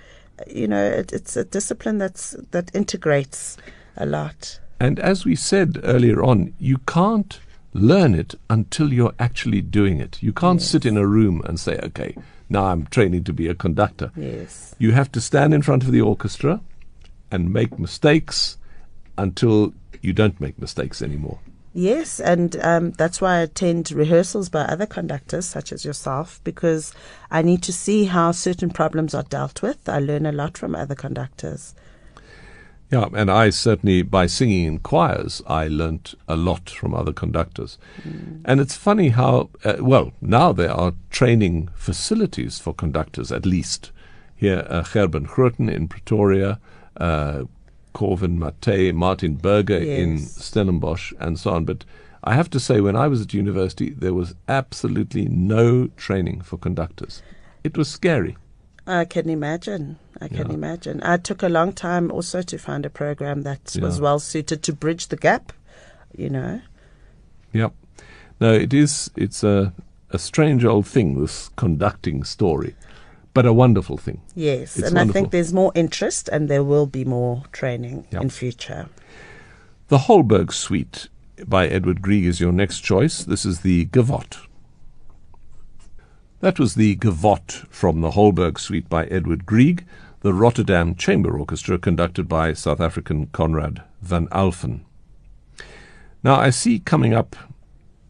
you 0.46 0.68
know, 0.68 0.84
it, 0.84 1.12
it's 1.12 1.36
a 1.36 1.44
discipline 1.44 1.98
that's 1.98 2.36
that 2.50 2.70
integrates 2.74 3.56
a 3.96 4.06
lot. 4.06 4.60
And 4.78 4.98
as 4.98 5.24
we 5.24 5.36
said 5.36 5.78
earlier 5.82 6.22
on, 6.22 6.54
you 6.58 6.78
can't 6.86 7.38
learn 7.74 8.14
it 8.14 8.34
until 8.48 8.92
you're 8.92 9.14
actually 9.18 9.60
doing 9.60 10.00
it. 10.00 10.22
You 10.22 10.32
can't 10.32 10.62
sit 10.62 10.84
in 10.86 10.96
a 10.96 11.06
room 11.06 11.42
and 11.44 11.60
say, 11.60 11.78
okay, 11.82 12.16
now 12.48 12.64
I'm 12.66 12.86
training 12.86 13.24
to 13.24 13.32
be 13.32 13.46
a 13.48 13.54
conductor. 13.54 14.10
Yes. 14.16 14.74
You 14.78 14.92
have 14.92 15.12
to 15.12 15.20
stand 15.20 15.54
in 15.54 15.62
front 15.62 15.84
of 15.84 15.92
the 15.92 16.00
orchestra 16.00 16.60
and 17.30 17.52
make 17.52 17.78
mistakes 17.78 18.56
until 19.18 19.72
you 20.02 20.12
don't 20.12 20.40
make 20.40 20.58
mistakes 20.58 21.02
anymore. 21.02 21.38
Yes, 21.72 22.18
and 22.18 22.56
um, 22.62 22.90
that's 22.92 23.20
why 23.20 23.36
I 23.36 23.40
attend 23.42 23.92
rehearsals 23.92 24.48
by 24.48 24.62
other 24.62 24.86
conductors, 24.86 25.46
such 25.46 25.72
as 25.72 25.84
yourself, 25.84 26.40
because 26.42 26.92
I 27.30 27.42
need 27.42 27.62
to 27.62 27.72
see 27.72 28.06
how 28.06 28.32
certain 28.32 28.70
problems 28.70 29.14
are 29.14 29.22
dealt 29.22 29.62
with. 29.62 29.88
I 29.88 30.00
learn 30.00 30.26
a 30.26 30.32
lot 30.32 30.58
from 30.58 30.74
other 30.74 30.96
conductors. 30.96 31.74
Yeah, 32.90 33.08
and 33.14 33.30
I 33.30 33.50
certainly, 33.50 34.02
by 34.02 34.26
singing 34.26 34.64
in 34.64 34.78
choirs, 34.80 35.42
I 35.46 35.68
learnt 35.68 36.16
a 36.26 36.34
lot 36.34 36.68
from 36.68 36.92
other 36.92 37.12
conductors. 37.12 37.78
Mm. 38.02 38.40
And 38.44 38.60
it's 38.60 38.74
funny 38.74 39.10
how, 39.10 39.50
uh, 39.64 39.76
well, 39.78 40.12
now 40.20 40.52
there 40.52 40.72
are 40.72 40.94
training 41.08 41.68
facilities 41.76 42.58
for 42.58 42.74
conductors, 42.74 43.30
at 43.30 43.46
least. 43.46 43.92
Here, 44.34 44.66
uh, 44.68 44.82
Gerben 44.82 45.28
Grooten 45.28 45.70
in 45.72 45.86
Pretoria, 45.86 46.58
uh, 46.96 47.44
Corvin 47.92 48.38
Matei, 48.38 48.92
Martin 48.94 49.34
Berger 49.34 49.82
yes. 49.82 49.98
in 49.98 50.18
Stellenbosch, 50.18 51.12
and 51.18 51.38
so 51.38 51.50
on. 51.50 51.64
But 51.64 51.84
I 52.24 52.34
have 52.34 52.50
to 52.50 52.60
say, 52.60 52.80
when 52.80 52.96
I 52.96 53.08
was 53.08 53.22
at 53.22 53.34
university, 53.34 53.90
there 53.90 54.14
was 54.14 54.34
absolutely 54.48 55.26
no 55.26 55.88
training 55.96 56.42
for 56.42 56.58
conductors. 56.58 57.22
It 57.64 57.76
was 57.76 57.88
scary. 57.88 58.36
I 58.86 59.04
can 59.04 59.28
imagine. 59.28 59.98
I 60.20 60.28
can 60.28 60.48
yeah. 60.48 60.54
imagine. 60.54 61.02
I 61.02 61.16
took 61.16 61.42
a 61.42 61.48
long 61.48 61.72
time 61.72 62.10
also 62.10 62.42
to 62.42 62.58
find 62.58 62.84
a 62.84 62.90
program 62.90 63.42
that 63.42 63.74
yeah. 63.74 63.82
was 63.82 64.00
well 64.00 64.18
suited 64.18 64.62
to 64.64 64.72
bridge 64.72 65.08
the 65.08 65.16
gap, 65.16 65.52
you 66.16 66.28
know. 66.28 66.60
Yep. 67.52 67.72
No, 68.40 68.52
it 68.52 68.72
is. 68.72 69.10
It's 69.16 69.44
a 69.44 69.72
a 70.10 70.18
strange 70.18 70.64
old 70.64 70.86
thing. 70.86 71.20
This 71.20 71.50
conducting 71.56 72.24
story, 72.24 72.74
but 73.34 73.46
a 73.46 73.52
wonderful 73.52 73.96
thing. 73.96 74.20
Yes, 74.34 74.76
it's 74.76 74.88
and 74.88 74.96
wonderful. 74.96 75.10
I 75.10 75.12
think 75.12 75.32
there's 75.32 75.52
more 75.52 75.72
interest, 75.74 76.28
and 76.28 76.48
there 76.48 76.64
will 76.64 76.86
be 76.86 77.04
more 77.04 77.44
training 77.52 78.06
yep. 78.10 78.22
in 78.22 78.30
future. 78.30 78.88
The 79.88 79.98
Holberg 79.98 80.52
Suite 80.52 81.08
by 81.46 81.66
Edward 81.68 82.02
Grieg 82.02 82.24
is 82.24 82.40
your 82.40 82.52
next 82.52 82.80
choice. 82.80 83.24
This 83.24 83.44
is 83.44 83.60
the 83.60 83.86
Gavotte. 83.86 84.46
That 86.40 86.58
was 86.58 86.74
the 86.74 86.96
Gavotte 86.96 87.66
from 87.68 88.00
the 88.00 88.12
Holberg 88.12 88.58
Suite 88.58 88.88
by 88.88 89.06
Edward 89.06 89.46
Grieg, 89.46 89.86
the 90.20 90.32
Rotterdam 90.32 90.94
Chamber 90.94 91.38
Orchestra 91.38 91.78
conducted 91.78 92.28
by 92.28 92.52
South 92.52 92.80
African 92.80 93.26
Conrad 93.26 93.82
van 94.02 94.26
Alphen. 94.28 94.80
Now 96.22 96.36
I 96.36 96.50
see 96.50 96.78
coming 96.78 97.14
up 97.14 97.36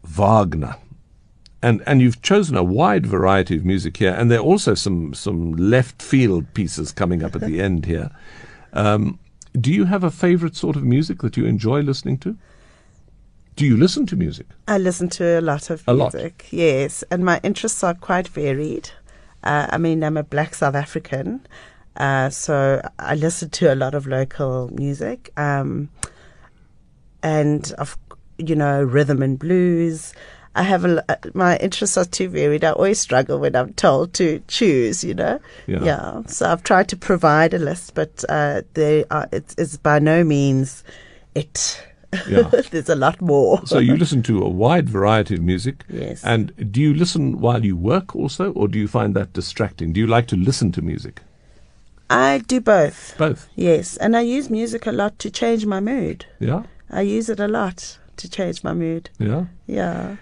Wagner. 0.03 0.75
And 1.63 1.83
and 1.85 2.01
you've 2.01 2.21
chosen 2.21 2.57
a 2.57 2.63
wide 2.63 3.05
variety 3.05 3.55
of 3.55 3.65
music 3.65 3.97
here, 3.97 4.13
and 4.17 4.31
there 4.31 4.39
are 4.39 4.43
also 4.43 4.73
some 4.73 5.13
some 5.13 5.51
left 5.53 6.01
field 6.01 6.51
pieces 6.53 6.91
coming 6.91 7.23
up 7.23 7.35
at 7.35 7.41
the 7.41 7.61
end 7.67 7.85
here. 7.85 8.09
Um, 8.73 9.19
do 9.59 9.71
you 9.71 9.85
have 9.85 10.03
a 10.03 10.11
favorite 10.11 10.55
sort 10.55 10.75
of 10.75 10.83
music 10.83 11.21
that 11.21 11.37
you 11.37 11.45
enjoy 11.45 11.81
listening 11.81 12.17
to? 12.19 12.37
Do 13.55 13.65
you 13.65 13.77
listen 13.77 14.05
to 14.07 14.15
music? 14.15 14.47
I 14.67 14.77
listen 14.77 15.09
to 15.09 15.39
a 15.39 15.41
lot 15.41 15.69
of 15.69 15.83
a 15.87 15.93
music. 15.93 16.45
Lot. 16.45 16.53
Yes, 16.53 17.03
and 17.11 17.25
my 17.25 17.39
interests 17.43 17.83
are 17.83 17.93
quite 17.93 18.27
varied. 18.27 18.89
Uh, 19.43 19.67
I 19.69 19.77
mean, 19.77 20.03
I'm 20.03 20.17
a 20.17 20.23
black 20.23 20.55
South 20.55 20.75
African, 20.75 21.45
uh, 21.97 22.29
so 22.29 22.81
I 22.97 23.15
listen 23.15 23.49
to 23.49 23.73
a 23.73 23.75
lot 23.75 23.93
of 23.93 24.07
local 24.07 24.69
music, 24.73 25.31
um, 25.37 25.89
and 27.21 27.73
of 27.77 27.97
you 28.37 28.55
know 28.55 28.83
rhythm 28.83 29.21
and 29.21 29.37
blues. 29.37 30.13
I 30.55 30.63
have 30.63 30.83
a, 30.83 31.03
uh, 31.09 31.15
my 31.33 31.57
interests 31.57 31.97
are 31.97 32.05
too 32.05 32.29
varied. 32.29 32.63
I 32.63 32.71
always 32.71 32.99
struggle 32.99 33.39
when 33.39 33.55
I'm 33.55 33.73
told 33.73 34.13
to 34.15 34.41
choose. 34.47 35.03
You 35.03 35.13
know, 35.13 35.39
yeah. 35.67 35.83
yeah. 35.83 36.21
So 36.27 36.51
I've 36.51 36.63
tried 36.63 36.89
to 36.89 36.97
provide 36.97 37.53
a 37.53 37.59
list, 37.59 37.95
but 37.95 38.23
uh, 38.29 38.61
they 38.73 39.05
are, 39.11 39.27
it's, 39.31 39.55
it's 39.57 39.77
by 39.77 39.99
no 39.99 40.23
means 40.23 40.83
it 41.35 41.81
yeah. 42.27 42.43
There's 42.71 42.89
a 42.89 42.95
lot 42.95 43.21
more. 43.21 43.65
so 43.65 43.79
you 43.79 43.95
listen 43.95 44.21
to 44.23 44.43
a 44.43 44.49
wide 44.49 44.89
variety 44.89 45.35
of 45.35 45.41
music. 45.41 45.83
Yes. 45.89 46.23
And 46.23 46.71
do 46.71 46.81
you 46.81 46.93
listen 46.93 47.39
while 47.39 47.63
you 47.63 47.75
work 47.75 48.15
also, 48.15 48.51
or 48.51 48.67
do 48.67 48.79
you 48.79 48.87
find 48.87 49.15
that 49.15 49.33
distracting? 49.33 49.93
Do 49.93 49.99
you 49.99 50.07
like 50.07 50.27
to 50.27 50.35
listen 50.35 50.71
to 50.73 50.81
music? 50.81 51.21
I 52.09 52.39
do 52.39 52.59
both. 52.59 53.15
Both? 53.17 53.47
Yes. 53.55 53.95
And 53.97 54.17
I 54.17 54.21
use 54.21 54.49
music 54.49 54.85
a 54.85 54.91
lot 54.91 55.17
to 55.19 55.31
change 55.31 55.65
my 55.65 55.79
mood. 55.79 56.25
Yeah? 56.39 56.63
I 56.89 57.01
use 57.01 57.29
it 57.29 57.39
a 57.39 57.47
lot 57.47 57.97
to 58.17 58.29
change 58.29 58.63
my 58.63 58.73
mood. 58.73 59.09
Yeah? 59.17 59.45
Yeah. 59.65 60.17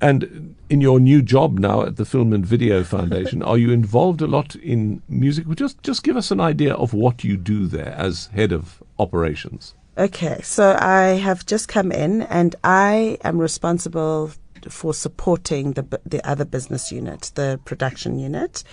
And 0.00 0.56
in 0.68 0.80
your 0.80 1.00
new 1.00 1.22
job 1.22 1.58
now 1.58 1.82
at 1.82 1.96
the 1.96 2.04
Film 2.04 2.32
and 2.32 2.44
Video 2.44 2.84
Foundation, 2.84 3.42
are 3.42 3.56
you 3.56 3.70
involved 3.70 4.20
a 4.20 4.26
lot 4.26 4.54
in 4.56 5.02
music? 5.08 5.46
Just 5.54 5.82
just 5.82 6.02
give 6.02 6.16
us 6.16 6.30
an 6.30 6.40
idea 6.40 6.74
of 6.74 6.92
what 6.92 7.24
you 7.24 7.36
do 7.36 7.66
there 7.66 7.94
as 7.96 8.26
head 8.26 8.52
of 8.52 8.82
operations. 8.98 9.74
Okay, 9.96 10.40
so 10.42 10.76
I 10.80 11.20
have 11.22 11.46
just 11.46 11.68
come 11.68 11.92
in 11.92 12.22
and 12.22 12.56
I 12.64 13.18
am 13.22 13.38
responsible 13.38 14.32
for 14.68 14.92
supporting 14.92 15.72
the 15.72 16.00
the 16.04 16.26
other 16.28 16.44
business 16.44 16.90
unit, 16.90 17.30
the 17.34 17.60
production 17.64 18.18
unit, 18.18 18.64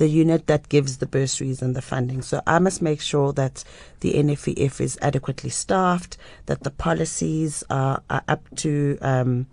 the 0.00 0.08
unit 0.08 0.46
that 0.46 0.70
gives 0.70 0.96
the 0.96 1.06
bursaries 1.06 1.60
and 1.60 1.76
the 1.76 1.82
funding. 1.82 2.22
So 2.22 2.40
I 2.46 2.58
must 2.58 2.80
make 2.80 3.02
sure 3.02 3.34
that 3.34 3.62
the 4.00 4.14
NFVF 4.14 4.80
is 4.80 4.98
adequately 5.02 5.50
staffed, 5.50 6.16
that 6.46 6.62
the 6.62 6.70
policies 6.70 7.62
are, 7.68 8.02
are 8.08 8.22
up 8.26 8.42
to 8.56 8.96
um, 9.02 9.46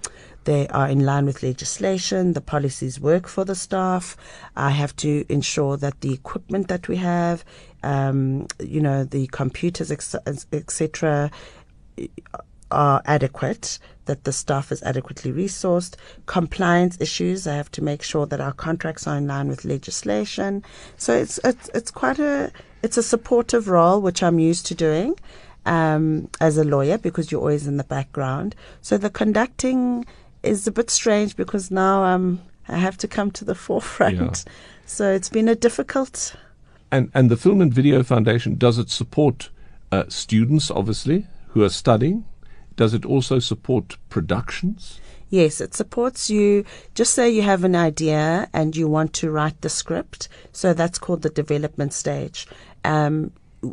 they 0.47 0.65
are 0.69 0.87
in 0.87 1.05
line 1.05 1.25
with 1.25 1.43
legislation. 1.43 2.31
The 2.31 2.39
policies 2.39 3.01
work 3.01 3.27
for 3.27 3.43
the 3.43 3.53
staff. 3.53 4.15
I 4.55 4.69
have 4.69 4.95
to 4.95 5.25
ensure 5.27 5.75
that 5.75 5.99
the 5.99 6.13
equipment 6.13 6.69
that 6.69 6.87
we 6.87 6.95
have, 6.95 7.43
um, 7.83 8.47
you 8.57 8.79
know, 8.79 9.03
the 9.03 9.27
computers, 9.27 9.91
etc., 9.91 11.31
are 12.71 13.01
adequate, 13.05 13.77
that 14.05 14.23
the 14.23 14.31
staff 14.31 14.71
is 14.71 14.81
adequately 14.83 15.33
resourced. 15.33 15.95
Compliance 16.27 16.97
issues, 17.01 17.45
I 17.45 17.55
have 17.55 17.71
to 17.71 17.83
make 17.83 18.01
sure 18.01 18.25
that 18.25 18.39
our 18.39 18.53
contracts 18.53 19.05
are 19.05 19.17
in 19.17 19.27
line 19.27 19.49
with 19.49 19.65
legislation. 19.65 20.63
So 20.95 21.13
it's 21.13 21.41
it's 21.43 21.69
it's 21.73 21.91
quite 21.91 22.19
a 22.19 22.53
it's 22.83 22.97
a 22.97 23.03
supportive 23.03 23.67
role 23.67 24.01
which 24.01 24.23
I'm 24.23 24.39
used 24.39 24.65
to 24.67 24.75
doing. 24.75 25.19
Um, 25.65 26.29
as 26.39 26.57
a 26.57 26.63
lawyer, 26.63 26.97
because 26.97 27.29
you're 27.29 27.41
always 27.41 27.67
in 27.67 27.75
the 27.75 27.83
background. 27.83 28.55
So 28.79 28.97
the 28.97 29.09
conducting 29.09 30.05
is 30.43 30.67
a 30.67 30.71
bit 30.71 30.89
strange 30.89 31.35
because 31.35 31.71
now 31.71 32.03
um, 32.03 32.41
I 32.67 32.77
have 32.77 32.97
to 32.97 33.07
come 33.07 33.31
to 33.31 33.45
the 33.45 33.55
forefront. 33.65 34.15
Yeah. 34.45 34.53
So 34.85 35.11
it's 35.11 35.29
been 35.29 35.47
a 35.47 35.55
difficult. 35.55 36.35
And 36.91 37.11
and 37.13 37.29
the 37.29 37.37
Film 37.37 37.61
and 37.61 37.73
Video 37.73 38.03
Foundation 38.03 38.55
does 38.55 38.77
it 38.77 38.89
support 38.89 39.49
uh, 39.91 40.03
students, 40.07 40.71
obviously, 40.71 41.27
who 41.49 41.63
are 41.63 41.69
studying? 41.69 42.25
Does 42.75 42.93
it 42.93 43.05
also 43.05 43.39
support 43.39 43.97
productions? 44.09 44.99
Yes, 45.29 45.59
it 45.59 45.73
supports 45.73 46.29
you. 46.29 46.63
Just 46.95 47.13
say 47.13 47.29
you 47.29 47.41
have 47.41 47.63
an 47.63 47.75
idea 47.75 48.47
and 48.53 48.75
you 48.75 48.87
want 48.87 49.13
to 49.13 49.29
write 49.29 49.61
the 49.61 49.69
script. 49.69 50.29
So 50.53 50.73
that's 50.73 50.99
called 50.99 51.21
the 51.21 51.29
development 51.29 51.93
stage. 51.93 52.47
Um, 52.85 53.31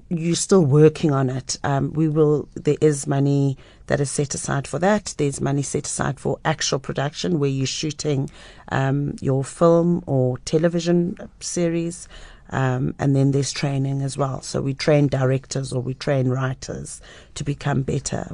you're 0.09 0.35
still 0.35 0.65
working 0.65 1.13
on 1.13 1.29
it. 1.31 1.59
Um, 1.63 1.93
we 1.93 2.09
will. 2.09 2.49
There 2.55 2.77
is 2.81 3.07
money 3.07 3.57
that 3.87 4.01
is 4.01 4.11
set 4.11 4.35
aside 4.35 4.67
for 4.67 4.79
that. 4.79 5.15
There's 5.19 5.41
money 5.41 5.63
set 5.63 5.87
aside 5.87 6.19
for 6.19 6.39
actual 6.45 6.79
production 6.79 7.39
where 7.39 7.51
you're 7.51 7.67
shooting 7.67 8.31
um, 8.71 9.17
your 9.21 9.45
film 9.45 10.03
or 10.07 10.39
television 10.39 11.17
series. 11.41 12.09
Um, 12.51 12.95
and 12.99 13.17
then 13.17 13.33
there's 13.33 13.53
training 13.53 14.03
as 14.03 14.17
well. 14.17 14.43
So 14.43 14.61
we 14.61 14.75
train 14.75 15.09
directors 15.09 15.73
or 15.73 15.81
we 15.81 15.95
train 15.95 16.29
writers 16.29 17.01
to 17.35 17.45
become 17.45 17.83
better. 17.83 18.33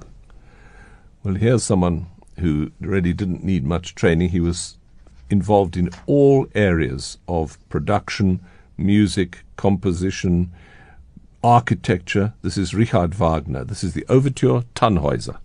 Well, 1.22 1.34
here's 1.34 1.62
someone 1.62 2.06
who 2.38 2.72
really 2.80 3.12
didn't 3.12 3.44
need 3.44 3.64
much 3.64 3.94
training. 3.94 4.30
He 4.30 4.40
was 4.40 4.78
involved 5.30 5.76
in 5.76 5.90
all 6.06 6.46
areas 6.54 7.18
of 7.28 7.56
production, 7.68 8.40
music, 8.76 9.44
composition, 9.56 10.50
architecture. 11.42 12.34
This 12.42 12.58
is 12.58 12.74
Richard 12.74 13.14
Wagner. 13.14 13.64
This 13.64 13.82
is 13.82 13.94
the 13.94 14.04
Overture 14.08 14.62
Tannhäuser. 14.74 15.38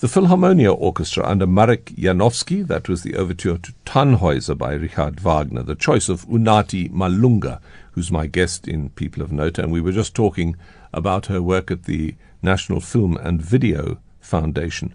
The 0.00 0.08
Philharmonia 0.08 0.76
Orchestra 0.76 1.24
under 1.26 1.46
Marek 1.46 1.86
Janowski, 1.96 2.66
that 2.66 2.88
was 2.88 3.02
the 3.02 3.14
overture 3.14 3.58
to 3.58 3.72
Tannhäuser 3.86 4.58
by 4.58 4.74
Richard 4.74 5.20
Wagner, 5.20 5.62
the 5.62 5.76
choice 5.76 6.08
of 6.08 6.26
Unathi 6.26 6.90
Malunga, 6.90 7.60
who's 7.92 8.10
my 8.10 8.26
guest 8.26 8.66
in 8.66 8.90
People 8.90 9.22
of 9.22 9.30
Note, 9.30 9.58
and 9.58 9.72
we 9.72 9.80
were 9.80 9.92
just 9.92 10.14
talking 10.14 10.56
about 10.92 11.26
her 11.26 11.40
work 11.40 11.70
at 11.70 11.84
the 11.84 12.16
National 12.42 12.80
Film 12.80 13.16
and 13.18 13.40
Video 13.40 13.98
Foundation. 14.20 14.94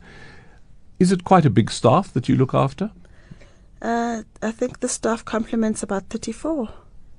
Is 0.99 1.13
it 1.13 1.23
quite 1.23 1.45
a 1.45 1.49
big 1.49 1.71
staff 1.71 2.11
that 2.13 2.27
you 2.27 2.35
look 2.35 2.53
after? 2.53 2.91
Uh, 3.81 4.23
I 4.41 4.51
think 4.51 4.81
the 4.81 4.89
staff 4.89 5.23
complements 5.23 5.81
about 5.81 6.09
34. 6.09 6.69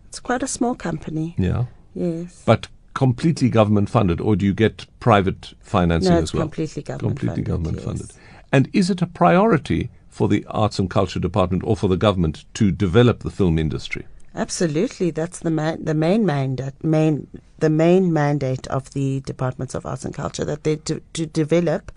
It's 0.09 0.21
quite 0.21 0.43
a 0.43 0.47
small 0.47 0.75
company. 0.75 1.35
Yeah. 1.39 1.65
Yes. 1.95 2.43
But 2.45 2.69
completely 2.95 3.49
government 3.49 3.89
funded, 3.91 4.21
or 4.21 4.37
do 4.37 4.45
you 4.45 4.55
get 4.55 4.87
private 5.01 5.55
financing 5.61 6.13
no, 6.13 6.21
as 6.21 6.33
well? 6.35 6.43
completely 6.43 6.83
government 6.83 7.19
completely 7.19 7.45
funded, 7.45 7.47
Completely 7.47 7.73
government 7.73 7.77
yes. 7.77 7.85
funded. 7.85 8.17
And 8.53 8.69
is 8.73 8.91
it 8.91 9.03
a 9.03 9.07
priority 9.07 9.91
for 10.09 10.29
the 10.29 10.45
Arts 10.49 10.79
and 10.79 10.91
Culture 10.91 11.21
Department 11.21 11.63
or 11.65 11.77
for 11.77 11.89
the 11.89 11.97
government 11.97 12.45
to 12.55 12.73
develop 12.73 13.21
the 13.21 13.31
film 13.31 13.59
industry? 13.59 14.07
Absolutely, 14.35 15.11
that's 15.11 15.41
the 15.41 15.51
ma- 15.51 15.77
the 15.81 15.95
main 15.95 16.25
mandate, 16.25 16.75
main 16.85 17.27
the 17.59 17.71
main 17.71 18.13
mandate 18.13 18.67
of 18.69 18.91
the 18.93 19.21
Departments 19.21 19.75
of 19.75 19.85
Arts 19.85 20.05
and 20.05 20.15
Culture 20.15 20.45
that 20.45 20.63
they 20.65 20.77
do, 20.77 21.01
to 21.15 21.27
develop 21.27 21.91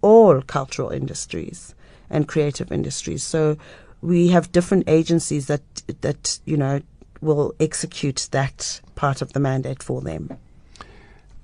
all 0.00 0.40
cultural 0.42 0.90
industries 0.90 1.74
and 2.10 2.28
creative 2.28 2.72
industries. 2.72 3.22
So 3.22 3.56
we 4.00 4.28
have 4.28 4.52
different 4.52 4.84
agencies 4.88 5.46
that 5.46 5.62
that 6.00 6.38
you 6.44 6.56
know 6.56 6.80
will 7.24 7.54
execute 7.58 8.28
that 8.30 8.80
part 8.94 9.22
of 9.22 9.32
the 9.32 9.40
mandate 9.40 9.82
for 9.82 10.00
them. 10.00 10.36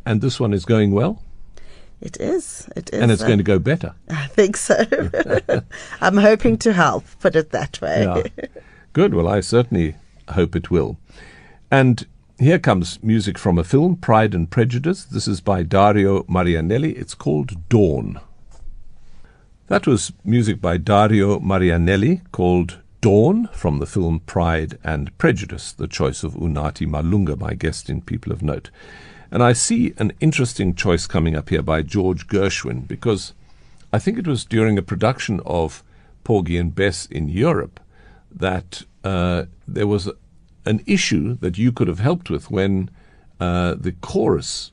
And 0.07 0.21
this 0.21 0.38
one 0.38 0.53
is 0.53 0.64
going 0.64 0.93
well? 0.93 1.23
It 2.01 2.19
is. 2.19 2.69
It 2.77 2.90
is. 2.93 3.01
And 3.01 3.11
it's 3.11 3.23
uh, 3.23 3.27
going 3.27 3.38
to 3.38 3.45
go 3.45 3.59
better. 3.59 3.95
I 4.11 4.27
think 4.29 4.57
so. 4.57 4.77
I'm 6.01 6.16
hoping 6.16 6.57
to 6.59 6.73
help, 6.73 7.05
put 7.21 7.37
it 7.37 7.51
that 7.51 7.81
way. 7.81 8.05
Yeah. 8.05 8.47
Good. 8.93 9.14
Well, 9.14 9.29
I 9.29 9.40
certainly 9.40 9.97
hope 10.31 10.57
it 10.57 10.71
will. 10.71 10.97
And 11.71 12.07
here 12.38 12.59
comes 12.59 13.03
music 13.03 13.37
from 13.37 13.59
a 13.59 13.64
film, 13.64 13.97
Pride 13.97 14.35
and 14.35 14.51
Prejudice. 14.51 15.05
This 15.05 15.29
is 15.29 15.40
by 15.40 15.62
Dario 15.62 16.23
Marianelli. 16.23 16.97
It's 16.97 17.14
called 17.14 17.69
Dawn. 17.69 18.21
That 19.66 19.87
was 19.87 20.12
music 20.25 20.61
by 20.61 20.79
Dario 20.79 21.38
Marianelli 21.38 22.23
called 22.33 22.79
Dawn 23.01 23.49
from 23.53 23.79
the 23.79 23.87
film 23.87 24.21
Pride 24.21 24.79
and 24.85 25.17
Prejudice, 25.17 25.73
the 25.73 25.87
choice 25.87 26.23
of 26.23 26.35
Unathi 26.35 26.87
Malunga, 26.87 27.39
my 27.39 27.55
guest 27.55 27.89
in 27.89 28.03
People 28.03 28.33
of 28.33 28.43
Note. 28.43 28.71
And 29.31 29.43
I 29.43 29.55
see 29.55 29.95
an 29.97 30.13
interesting 30.21 30.75
choice 30.75 31.07
coming 31.07 31.35
up 31.35 31.49
here 31.49 31.63
by 31.63 31.83
George 31.83 32.27
Gershwin 32.27 32.87
because 32.87 33.33
I 33.93 33.99
think 33.99 34.19
it 34.19 34.27
was 34.27 34.45
during 34.45 34.77
a 34.77 34.83
production 34.83 35.41
of 35.47 35.83
Porgy 36.25 36.59
and 36.59 36.75
Bess 36.75 37.07
in 37.07 37.29
Europe 37.29 37.81
that 38.31 38.83
uh, 39.03 39.45
there 39.67 39.87
was 39.87 40.11
an 40.67 40.83
issue 40.87 41.37
that 41.41 41.57
you 41.57 41.73
could 41.73 41.89
have 41.89 42.01
helped 42.01 42.29
with 42.29 42.51
when 42.51 42.91
uh, 43.41 43.77
the 43.77 43.93
chorus 43.93 44.73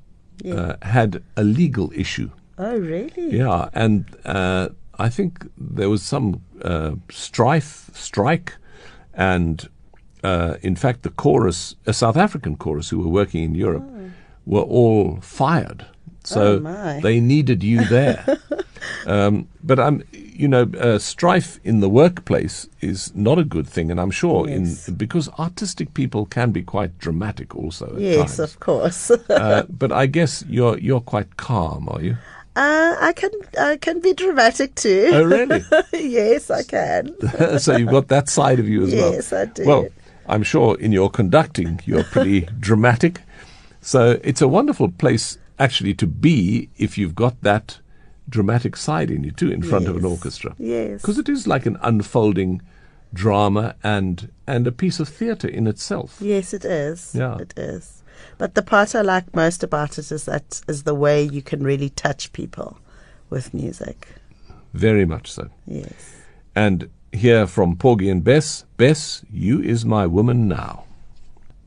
uh, 0.51 0.75
had 0.81 1.23
a 1.37 1.43
legal 1.43 1.91
issue. 1.95 2.29
Oh, 2.57 2.77
really? 2.77 3.37
Yeah, 3.37 3.69
and 3.73 4.05
uh, 4.25 4.69
I 4.99 5.09
think 5.09 5.49
there 5.57 5.89
was 5.89 6.01
some 6.03 6.41
uh, 6.61 6.95
strife, 7.11 7.89
strike, 7.93 8.53
and 9.13 9.67
uh, 10.23 10.55
in 10.61 10.75
fact, 10.75 11.03
the 11.03 11.09
chorus, 11.09 11.75
a 11.85 11.93
South 11.93 12.17
African 12.17 12.55
chorus 12.55 12.89
who 12.89 12.99
were 12.99 13.07
working 13.09 13.43
in 13.43 13.55
Europe, 13.55 13.83
were 14.45 14.61
all 14.61 15.19
fired. 15.21 15.85
So 16.23 16.61
Oh, 16.65 16.99
they 17.01 17.19
needed 17.19 17.63
you 17.63 17.85
there. 17.85 18.25
um, 19.05 19.47
but 19.63 19.79
I'm, 19.79 20.03
you 20.11 20.47
know, 20.47 20.69
uh, 20.79 20.99
strife 20.99 21.59
in 21.63 21.79
the 21.79 21.87
workplace 21.89 22.67
is 22.81 23.15
not 23.15 23.39
a 23.39 23.43
good 23.43 23.67
thing, 23.67 23.91
and 23.91 23.99
I'm 23.99 24.11
sure 24.11 24.49
Yes. 24.49 24.87
in 24.87 24.95
because 24.95 25.29
artistic 25.39 25.93
people 25.93 26.25
can 26.25 26.51
be 26.51 26.63
quite 26.63 26.97
dramatic 26.97 27.55
also. 27.55 27.95
Yes, 27.97 28.37
times. 28.37 28.39
of 28.39 28.59
course. 28.59 29.11
uh, 29.29 29.63
but 29.69 29.91
I 29.91 30.05
guess 30.07 30.43
you're 30.49 30.77
you're 30.79 31.01
quite 31.01 31.37
calm, 31.37 31.87
are 31.89 32.01
you? 32.01 32.17
Uh, 32.57 32.97
I 32.99 33.13
can 33.13 33.29
I 33.59 33.77
can 33.77 33.99
be 34.01 34.15
dramatic 34.15 34.73
too. 34.73 35.11
Oh, 35.13 35.23
really? 35.23 35.63
yes, 35.93 36.49
I 36.49 36.63
can. 36.63 37.13
so 37.59 37.77
you've 37.77 37.91
got 37.91 38.07
that 38.07 38.29
side 38.29 38.59
of 38.59 38.67
you 38.67 38.83
as 38.83 38.95
well. 38.95 39.13
Yes, 39.13 39.31
I 39.31 39.45
do. 39.45 39.63
Well, 39.63 39.87
I'm 40.27 40.41
sure 40.41 40.75
in 40.79 40.91
your 40.91 41.11
conducting, 41.11 41.79
you're 41.85 42.03
pretty 42.03 42.41
dramatic. 42.59 43.21
So 43.81 44.19
it's 44.23 44.41
a 44.41 44.47
wonderful 44.47 44.89
place 44.89 45.37
actually 45.59 45.93
to 45.95 46.07
be 46.07 46.69
if 46.77 46.97
you've 46.97 47.13
got 47.13 47.39
that 47.43 47.77
dramatic 48.27 48.75
side 48.75 49.11
in 49.11 49.23
you 49.23 49.29
too, 49.29 49.51
in 49.51 49.61
front 49.61 49.87
of 49.87 49.95
an 49.95 50.03
orchestra. 50.03 50.55
Yes. 50.57 51.01
Because 51.01 51.19
it 51.19 51.29
is 51.29 51.45
like 51.45 51.67
an 51.67 51.77
unfolding 51.83 52.63
drama 53.13 53.75
and 53.83 54.31
and 54.47 54.65
a 54.65 54.71
piece 54.71 54.99
of 54.99 55.07
theatre 55.07 55.47
in 55.47 55.67
itself. 55.67 56.17
Yes, 56.19 56.55
it 56.55 56.65
is. 56.65 57.13
Yeah. 57.13 57.37
It 57.37 57.53
is. 57.55 57.96
But 58.37 58.55
the 58.55 58.61
part 58.61 58.95
I 58.95 59.01
like 59.01 59.35
most 59.35 59.63
about 59.63 59.97
it 59.97 60.11
is 60.11 60.25
that 60.25 60.61
is 60.67 60.83
the 60.83 60.95
way 60.95 61.23
you 61.23 61.41
can 61.41 61.63
really 61.63 61.89
touch 61.89 62.31
people 62.33 62.77
with 63.29 63.53
music. 63.53 64.07
Very 64.73 65.05
much 65.05 65.31
so. 65.31 65.49
Yes. 65.65 65.91
And 66.55 66.89
here 67.11 67.47
from 67.47 67.75
Porgy 67.75 68.09
and 68.09 68.23
Bess, 68.23 68.65
Bess, 68.77 69.23
you 69.31 69.61
is 69.61 69.85
my 69.85 70.05
woman 70.05 70.47
now. 70.47 70.85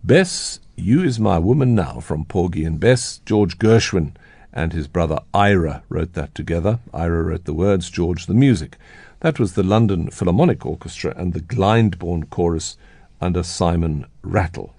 Bess, 0.03 0.61
you 0.77 1.03
is 1.03 1.21
my 1.21 1.39
woman 1.39 1.75
now 1.75 2.01
from 2.01 2.25
Porgy 2.25 2.65
and 2.65 2.81
Bess. 2.81 3.21
George 3.27 3.59
Gershwin 3.59 4.13
and 4.53 4.73
his 4.73 4.89
brother 4.89 5.19
Ira 5.33 5.83
wrote 5.89 6.15
that 6.15 6.35
together. 6.35 6.81
Ira 6.93 7.23
wrote 7.23 7.45
the 7.45 7.55
words, 7.55 7.91
George 7.91 8.27
the 8.27 8.35
music. 8.35 8.77
That 9.21 9.39
was 9.39 9.53
the 9.53 9.63
London 9.63 10.11
Philharmonic 10.11 10.65
Orchestra 10.65 11.13
and 11.17 11.33
the 11.33 11.41
Glyndebourne 11.41 12.31
Chorus 12.31 12.77
under 13.21 13.43
Simon 13.43 14.07
Rattle. 14.23 14.75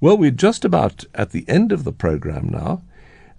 Well, 0.00 0.16
we're 0.18 0.30
just 0.30 0.64
about 0.64 1.04
at 1.14 1.30
the 1.30 1.44
end 1.48 1.72
of 1.72 1.84
the 1.84 1.92
program 1.92 2.48
now. 2.48 2.82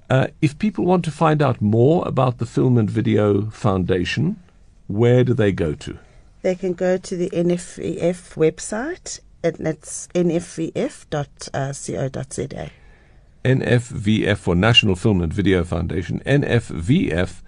Uh, 0.10 0.28
if 0.41 0.58
people 0.60 0.86
want 0.86 1.04
to 1.06 1.12
find 1.12 1.41
out 1.41 1.62
more 1.62 2.08
about 2.08 2.38
the 2.38 2.46
Film 2.46 2.78
and 2.78 2.89
Video 2.89 3.50
Foundation, 3.50 4.39
where 4.88 5.24
do 5.24 5.34
they 5.34 5.52
go 5.52 5.74
to? 5.74 5.98
They 6.44 6.54
can 6.56 6.74
go 6.74 6.98
to 6.98 7.15
the 7.18 7.30
NFVF 7.32 8.36
website 8.36 9.20
and 9.44 9.68
it's 9.68 10.08
nfvf.co.za. 10.13 11.10
NFVF 13.44 14.38
for 14.38 14.56
National 14.56 14.96
Film 14.96 15.22
and 15.22 15.34
Video 15.34 15.63
Foundation, 15.63 16.20
nfvf.co.za 16.26 17.41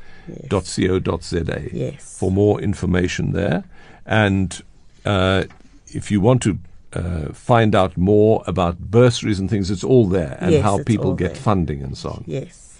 Yes. 1.73 2.17
for 2.19 2.31
more 2.31 2.59
information 2.61 3.31
there. 3.33 3.63
And 4.05 4.61
uh, 5.05 5.45
if 5.87 6.11
you 6.11 6.21
want 6.21 6.41
to 6.43 6.57
uh, 6.97 7.33
find 7.33 7.71
out 7.75 7.97
more 7.97 8.43
about 8.47 8.79
bursaries 8.79 9.39
and 9.39 9.49
things, 9.49 9.69
it's 9.71 9.83
all 9.83 10.07
there 10.07 10.37
and 10.41 10.51
Yes, 10.53 10.63
how 10.63 10.83
people 10.83 11.13
get 11.13 11.33
there. 11.33 11.41
funding 11.41 11.81
and 11.83 11.97
so 11.97 12.09
on. 12.09 12.23
Yes. 12.27 12.79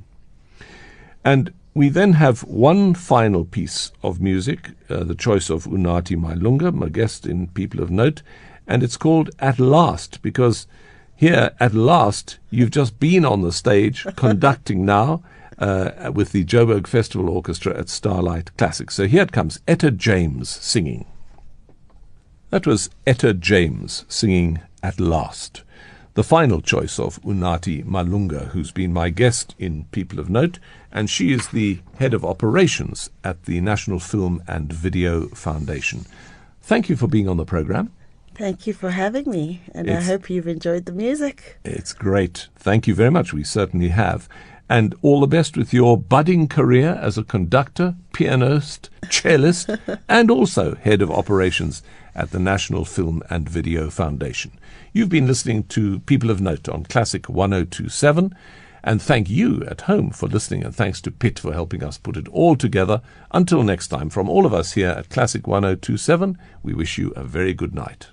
And 1.23 1.53
we 1.73 1.89
then 1.89 2.13
have 2.13 2.43
one 2.43 2.93
final 2.93 3.43
piece 3.45 3.91
of 4.03 4.21
music, 4.21 4.71
uh, 4.89 5.03
the 5.03 5.15
choice 5.15 5.49
of 5.49 5.65
Unathi 5.65 6.15
Malunga, 6.15 6.73
my 6.73 6.89
guest 6.89 7.25
in 7.25 7.47
People 7.47 7.81
of 7.81 7.89
Note, 7.89 8.21
and 8.67 8.83
it's 8.83 8.97
called 8.97 9.29
At 9.39 9.59
Last, 9.59 10.21
because 10.21 10.67
here, 11.15 11.51
at 11.59 11.73
last, 11.73 12.39
you've 12.49 12.71
just 12.71 12.99
been 12.99 13.25
on 13.25 13.41
the 13.41 13.51
stage 13.51 14.05
conducting 14.15 14.85
now 14.85 15.23
uh, 15.57 16.11
with 16.13 16.31
the 16.31 16.43
Joburg 16.45 16.87
Festival 16.87 17.29
Orchestra 17.29 17.77
at 17.77 17.89
Starlight 17.89 18.55
Classics. 18.57 18.95
So 18.95 19.07
here 19.07 19.23
it 19.23 19.31
comes, 19.31 19.59
Etta 19.67 19.91
James 19.91 20.49
singing. 20.49 21.05
That 22.49 22.67
was 22.67 22.89
Etta 23.05 23.33
James 23.33 24.05
singing 24.07 24.61
At 24.83 24.99
Last, 24.99 25.63
the 26.13 26.23
final 26.23 26.61
choice 26.61 26.99
of 26.99 27.21
Unathi 27.23 27.83
Malunga, 27.83 28.49
who's 28.49 28.71
been 28.71 28.93
my 28.93 29.09
guest 29.09 29.55
in 29.59 29.85
People 29.91 30.19
of 30.19 30.29
Note, 30.29 30.59
and 30.91 31.09
she 31.09 31.33
is 31.33 31.49
the 31.49 31.79
head 31.97 32.13
of 32.13 32.23
operations 32.23 33.09
at 33.23 33.43
the 33.43 33.59
National 33.61 33.99
Film 33.99 34.41
and 34.47 34.71
Video 34.71 35.27
Foundation. 35.29 36.05
Thank 36.61 36.87
you 36.87 36.95
for 36.95 37.07
being 37.07 37.27
on 37.27 37.37
the 37.37 37.45
program. 37.45 37.91
Thank 38.35 38.67
you 38.67 38.73
for 38.73 38.89
having 38.89 39.29
me, 39.29 39.61
and 39.73 39.89
I 39.89 40.01
hope 40.01 40.29
you've 40.29 40.47
enjoyed 40.47 40.85
the 40.85 40.91
music. 40.91 41.57
It's 41.63 41.93
great. 41.93 42.49
Thank 42.57 42.85
you 42.85 42.93
very 42.93 43.11
much. 43.11 43.33
We 43.33 43.43
certainly 43.45 43.89
have. 43.89 44.27
And 44.67 44.95
all 45.01 45.19
the 45.19 45.27
best 45.27 45.55
with 45.55 45.73
your 45.73 45.97
budding 45.97 46.47
career 46.47 46.99
as 47.01 47.17
a 47.17 47.23
conductor, 47.23 47.95
pianist, 48.13 48.89
cellist, 49.09 49.69
and 50.09 50.31
also 50.31 50.75
head 50.75 51.01
of 51.01 51.11
operations 51.11 51.83
at 52.15 52.31
the 52.31 52.39
National 52.39 52.83
Film 52.83 53.21
and 53.29 53.47
Video 53.47 53.89
Foundation. 53.89 54.57
You've 54.91 55.09
been 55.09 55.27
listening 55.27 55.65
to 55.65 55.99
People 56.01 56.31
of 56.31 56.41
Note 56.41 56.67
on 56.67 56.85
Classic 56.85 57.29
1027. 57.29 58.35
And 58.83 59.01
thank 59.01 59.29
you 59.29 59.63
at 59.65 59.81
home 59.81 60.11
for 60.11 60.27
listening, 60.27 60.63
and 60.63 60.73
thanks 60.73 61.01
to 61.01 61.11
Pitt 61.11 61.39
for 61.39 61.53
helping 61.53 61.83
us 61.83 61.97
put 61.97 62.17
it 62.17 62.27
all 62.29 62.55
together. 62.55 63.01
Until 63.31 63.63
next 63.63 63.87
time, 63.87 64.09
from 64.09 64.29
all 64.29 64.45
of 64.45 64.53
us 64.53 64.73
here 64.73 64.89
at 64.89 65.09
Classic 65.09 65.45
1027, 65.47 66.37
we 66.61 66.73
wish 66.73 66.97
you 66.97 67.11
a 67.15 67.23
very 67.23 67.53
good 67.53 67.73
night. 67.73 68.07